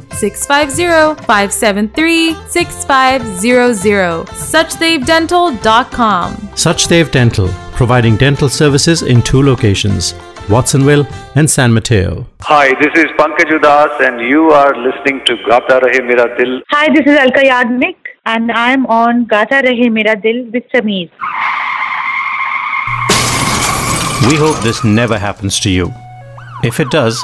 650 0.13 1.15
573 1.25 2.35
6500. 2.47 4.25
SuchdevDental.com. 4.27 6.33
Suchdev 6.55 7.11
Dental, 7.11 7.47
providing 7.73 8.15
dental 8.17 8.49
services 8.49 9.01
in 9.03 9.21
two 9.21 9.41
locations, 9.41 10.13
Watsonville 10.49 11.05
and 11.35 11.49
San 11.49 11.73
Mateo. 11.73 12.25
Hi, 12.41 12.73
this 12.81 12.93
is 12.95 13.05
Pankaj 13.17 13.49
Udas 13.57 13.99
and 14.01 14.19
you 14.21 14.51
are 14.51 14.75
listening 14.75 15.21
to 15.25 15.35
Gata 15.47 15.79
Rahe 15.83 16.03
Mera 16.05 16.27
Dil. 16.37 16.61
Hi, 16.69 16.87
this 16.93 17.05
is 17.05 17.17
Alka 17.17 17.41
Yagnik 17.41 17.95
and 18.25 18.51
I'm 18.51 18.85
on 18.87 19.25
Gata 19.25 19.61
Rahe 19.67 19.89
Mera 19.91 20.15
Dil 20.21 20.45
with 20.51 20.63
Sameer. 20.73 21.09
We 24.29 24.35
hope 24.35 24.57
this 24.63 24.83
never 24.83 25.17
happens 25.17 25.59
to 25.61 25.69
you. 25.69 25.91
If 26.63 26.79
it 26.79 26.91
does, 26.91 27.23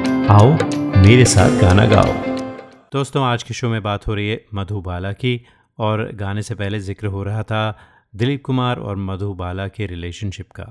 आओ, 0.31 0.51
मेरे 0.97 1.23
साथ 1.25 1.59
गाना 1.61 1.85
गाओ। 1.85 2.11
दोस्तों, 2.93 3.23
आज 3.23 3.43
के 3.43 3.53
show 3.53 3.69
में 3.69 3.81
बात 3.83 4.07
हो 4.07 4.13
रही 4.13 4.27
है 4.29 4.39
मधुबाला 4.53 5.11
की 5.13 5.33
और 5.79 6.03
गाने 6.15 6.41
से 6.41 6.55
पहले 6.55 6.79
ज़िक्र 6.79 7.07
हो 7.07 7.23
रहा 7.23 7.41
था 7.43 7.63
दिलीप 8.15 8.43
कुमार 8.45 8.79
और 8.79 8.95
मधुबाला 8.99 9.67
के 9.67 9.85
रिलेशनशिप 9.85 10.51
का। 10.51 10.65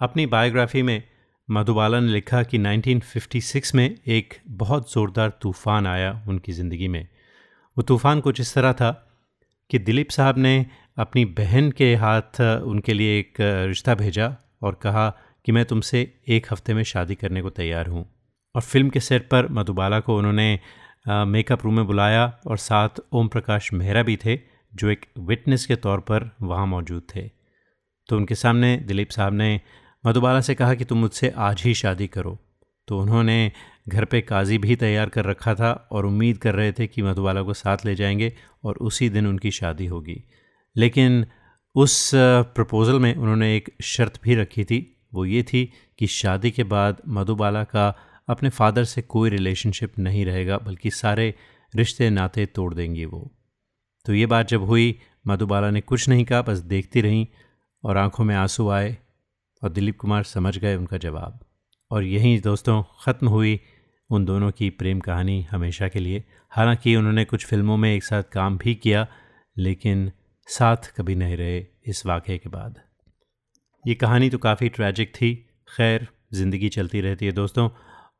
अपनी 0.00 0.26
बायोग्राफी 0.26 0.82
में 0.82 1.02
मधुबाला 1.48 2.00
ने 2.00 2.12
लिखा 2.12 2.42
कि 2.42 2.58
1956 2.58 3.74
में 3.74 3.88
एक 4.08 4.34
बहुत 4.58 4.92
ज़ोरदार 4.92 5.32
तूफ़ान 5.42 5.86
आया 5.86 6.12
उनकी 6.28 6.52
ज़िंदगी 6.52 6.88
में। 6.88 7.06
वो 7.76 7.82
तूफ़ान 7.82 8.20
कुछ 8.20 8.40
इस 8.40 8.54
तरह 8.54 8.72
था 8.72 8.92
कि 9.70 9.78
दिलीप 9.80 10.10
साहब 10.10 10.38
ने 10.38 10.66
अपनी 10.98 11.24
बहन 11.40 11.70
के 11.70 11.94
हाथ 11.96 12.40
उनके 12.40 12.94
लिए 12.94 13.18
एक 13.18 13.40
रिश्ता 13.40 13.94
भेजा 13.94 14.34
और 14.62 14.80
कहा 14.82 15.08
कि 15.46 15.52
मैं 15.52 15.64
तुमसे 15.64 16.10
एक 16.28 16.52
हफ़्ते 16.52 16.74
में 16.74 16.82
शादी 16.84 17.14
करने 17.14 17.42
को 17.42 17.50
तैयार 17.52 17.86
हूँ। 17.86 18.10
और 18.54 18.62
फ़िल्म 18.62 18.90
के 18.90 19.00
सेट 19.00 19.28
पर 19.28 19.48
मधुबाला 19.50 20.00
को 20.00 20.16
उन्होंने 20.18 20.58
मेकअप 21.08 21.64
रूम 21.64 21.76
में 21.76 21.86
बुलाया 21.86 22.26
और 22.46 22.56
साथ 22.58 22.88
ओम 23.12 23.28
प्रकाश 23.28 23.72
मेहरा 23.72 24.02
भी 24.02 24.16
थे, 24.16 24.38
जो 24.74 24.88
एक 24.88 25.06
विटनेस 25.18 25.66
के 25.66 25.76
तौर 25.76 26.00
पर 26.00 26.30
वहाँ 26.42 26.66
मौजूद 26.66 27.02
थे। 27.16 27.28
तो 28.08 28.16
उनके 28.16 28.34
सामने 28.34 28.76
दिलीप 28.76 29.10
साहब 29.10 29.34
ने 29.34 29.60
मधुबाला 30.04 30.40
से 30.40 30.54
कहा 30.54 30.74
कि 30.74 30.84
तुम 30.84 30.98
मुझसे 30.98 31.32
आज 31.36 31.62
ही 31.62 31.74
शादी 31.74 32.06
करो। 32.06 32.38
तो 32.88 32.98
उन्होंने 32.98 33.52
घर 33.88 34.04
पे 34.04 34.20
काजी 34.20 34.58
भी 34.58 34.76
तैयार 34.76 35.08
कर 35.08 35.24
रखा 35.24 35.54
था 35.54 35.88
और 35.92 36.06
उम्मीद 36.06 36.38
कर 36.38 36.54
रहे 36.54 36.72
थे 36.72 36.86
कि 36.86 37.02
मधुबाला 37.02 37.42
को 37.42 37.54
साथ 37.54 37.84
ले 37.86 37.94
जाएँगे 37.94 38.32
और 38.64 38.76
उसी 38.80 39.08
दिन 39.08 39.26
उनकी 39.26 39.50
शादी 39.50 39.86
होगी। 39.86 40.22
लेकिन 40.76 41.26
उस 41.74 42.10
प्रपोज़ल 42.14 42.98
में 43.00 43.14
उन्होंने 43.14 43.56
एक 43.56 43.70
शर्त 43.82 44.20
भी 44.22 44.34
रखी 44.34 44.64
थी, 44.64 45.06
वो 45.14 45.24
ये 45.24 45.42
थी 45.42 45.72
कि 45.98 46.06
शादी 46.06 46.50
के 46.50 46.64
बाद 46.64 47.02
मधुबाला 47.08 47.64
का 47.64 47.94
अपने 48.28 48.48
फादर 48.48 48.84
से 48.84 49.02
कोई 49.02 49.30
रिलेशनशिप 49.30 49.98
नहीं 49.98 50.24
रहेगा, 50.24 50.58
बल्कि 50.58 50.90
सारे 50.90 51.34
रिश्ते 51.74 52.10
नाते 52.10 52.46
तोड़ 52.46 52.74
देंगी 52.74 53.04
वो। 53.04 53.30
तो 54.06 54.14
ये 54.14 54.26
बात 54.26 54.48
जब 54.48 54.62
हुई, 54.62 54.98
मधुबाला 55.26 55.70
ने 55.70 55.80
कुछ 55.80 56.08
नहीं 56.08 56.24
कहा, 56.24 56.42
बस 56.42 56.58
देखती 56.58 57.00
रहीं 57.00 57.26
और 57.84 57.96
आँखों 57.96 58.24
में 58.24 58.34
आँसू 58.34 58.68
आए 58.68 58.96
और 59.62 59.70
दिलीप 59.70 59.98
कुमार 59.98 60.22
समझ 60.22 60.58
गए 60.58 60.76
उनका 60.76 60.96
जवाब। 60.96 61.38
और 61.90 62.04
यहीं 62.04 62.40
दोस्तों, 62.40 62.82
ख़त्म 63.04 63.28
हुई 63.28 63.60
उन 64.10 64.24
दोनों 64.24 64.50
की 64.50 64.70
प्रेम 64.70 65.00
कहानी 65.00 65.42
हमेशा 65.42 65.88
के 65.88 65.98
लिए। 65.98 66.24
हालाँकि 66.48 66.96
उन्होंने 66.96 67.24
कुछ 67.24 67.46
फ़िल्मों 67.46 67.76
में 67.76 67.94
एक 67.94 68.04
साथ 68.04 68.22
काम 68.22 68.58
भी 68.58 68.74
किया, 68.74 69.06
लेकिन 69.58 70.12
साथ 70.46 70.76
कभी 70.96 71.14
नहीं 71.14 71.36
रहे 71.36 71.66
इस 71.86 72.06
वाक़े 72.06 72.38
के 72.38 72.48
बाद। 72.48 72.80
ये 73.84 73.94
कहानी 73.94 74.30
तो 74.30 74.38
काफ़ी 74.38 74.68
ट्रैजिक 74.68 75.12
थी। 75.14 75.34
खैर, 75.76 76.08
ज़िंदगी 76.34 76.68
चलती 76.68 77.00
रहती 77.00 77.26
है 77.26 77.32
दोस्तों। 77.32 77.68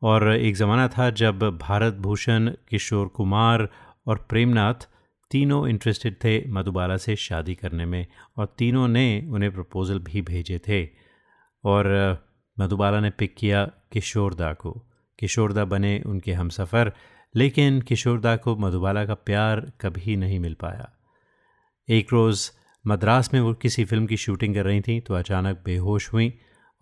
और 0.03 0.33
एक 0.37 0.55
ज़माना 0.55 0.89
था 0.89 1.11
जब 1.11 1.39
भारत 1.59 1.95
भूषण, 1.95 2.51
किशोर 2.69 3.09
कुमार 3.09 3.69
और 4.07 4.27
प्रेमनाथ 4.31 4.89
तीनों 5.31 5.69
इंटरेस्टेड 5.69 6.15
थे 6.25 6.49
मधुबाला 6.49 6.97
से 6.97 7.17
शादी 7.17 7.55
करने 7.55 7.85
में 7.87 8.07
और 8.37 8.55
तीनों 8.59 8.89
ने 8.89 9.27
उन्हें 9.31 9.53
प्रपोज़ल 9.55 9.99
भी 9.99 10.23
भेजे 10.23 10.59
थे। 10.59 10.89
और 11.65 11.87
मधुबाला 12.61 13.01
ने 13.01 13.11
पिक 13.11 13.35
किया 13.39 13.65
किशोरदा 13.93 14.53
को। 14.53 14.73
किशोरदा 15.19 15.65
बने 15.65 16.01
उनके 16.07 16.33
हम 16.33 16.49
सफ़र 16.49 16.93
लेकिन 17.37 17.81
किशोरदा 17.81 18.37
को 18.37 18.57
मधुबाला 18.57 19.05
का 19.05 19.15
प्यार 19.15 19.61
कभी 19.81 20.17
नहीं 20.17 20.39
मिल 20.41 20.55
पाया। 20.55 20.91
एक 21.89 22.13
रोज़ 22.13 22.51
मद्रास 22.87 23.35
में 23.35 23.41
वो 23.41 23.55
किसी 23.55 23.85
फ़िल्म 23.85 24.07
की 24.07 24.17
शूटिंग 24.17 24.55
कर 24.55 24.65
रही 24.65 24.81
थी 24.81 25.01
तो 25.01 25.15
अचानक 25.15 25.63
बेहोश 25.65 26.13
हुई। 26.13 26.33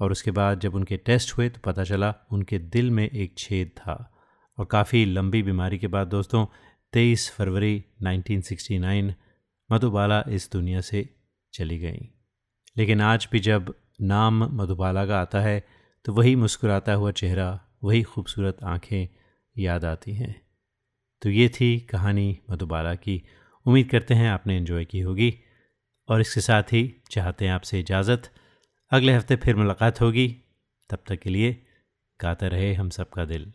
और 0.01 0.13
उसके 0.13 0.31
बाद 0.31 0.61
जब 0.61 0.75
उनके 0.75 0.97
टेस्ट 0.97 1.39
हुए 1.39 1.49
तो 1.49 1.61
पता 1.65 1.85
चला 1.85 2.15
उनके 2.33 2.59
दिल 2.59 2.91
में 2.91 3.09
एक 3.11 3.35
छेद 3.39 3.69
था। 3.69 4.23
और 4.59 4.65
काफ़ी 4.65 5.05
लंबी 5.05 5.43
बीमारी 5.43 5.79
के 5.79 5.87
बाद 5.87 6.07
दोस्तों 6.07 6.47
23 6.93 7.31
फरवरी 7.31 7.85
1969 8.03 9.15
मधुबाला 9.73 10.25
इस 10.29 10.51
दुनिया 10.53 10.81
से 10.81 11.09
चली 11.53 11.79
गई। 11.79 12.09
लेकिन 12.77 13.01
आज 13.01 13.29
भी 13.33 13.41
जब 13.41 13.75
नाम 14.01 14.63
मधुबाला 14.63 15.07
का 15.07 15.21
आता 15.21 15.41
है 15.41 15.67
तो 16.05 16.13
वही 16.13 16.37
मुस्कुराता 16.37 16.93
हुआ 16.93 17.11
चेहरा, 17.11 17.61
वही 17.85 18.03
खूबसूरत 18.03 18.57
आँखें 18.65 19.09
याद 19.59 19.85
आती 19.85 20.13
हैं। 20.13 20.43
तो 21.23 21.31
ये 21.31 21.49
थी 21.49 21.81
कहानी 21.81 22.39
मधुबाला 22.51 22.95
की। 22.95 23.23
उम्मीद 23.67 23.89
करते 23.91 24.15
हैं 24.15 24.31
आपने 24.31 24.57
इन्जॉय 24.57 24.85
की 24.85 25.01
होगी। 25.01 25.39
और 26.09 26.21
इसके 26.21 26.41
साथ 26.41 26.63
ही 26.63 27.03
चाहते 27.11 27.45
हैं 27.45 27.53
आपसे 27.53 27.81
इजाज़त। 27.81 28.31
अगले 28.93 29.13
हफ़्ते 29.13 29.37
फिर 29.37 29.57
मुलाकात 29.57 30.01
होगी। 30.01 30.37
तब 30.91 30.99
तक 31.09 31.17
के 31.17 31.31
लिए 31.31 31.63
गाते 32.21 32.49
रहे 32.49 32.75
हम 32.75 32.91
सबका 32.91 33.25
दिल। 33.25 33.53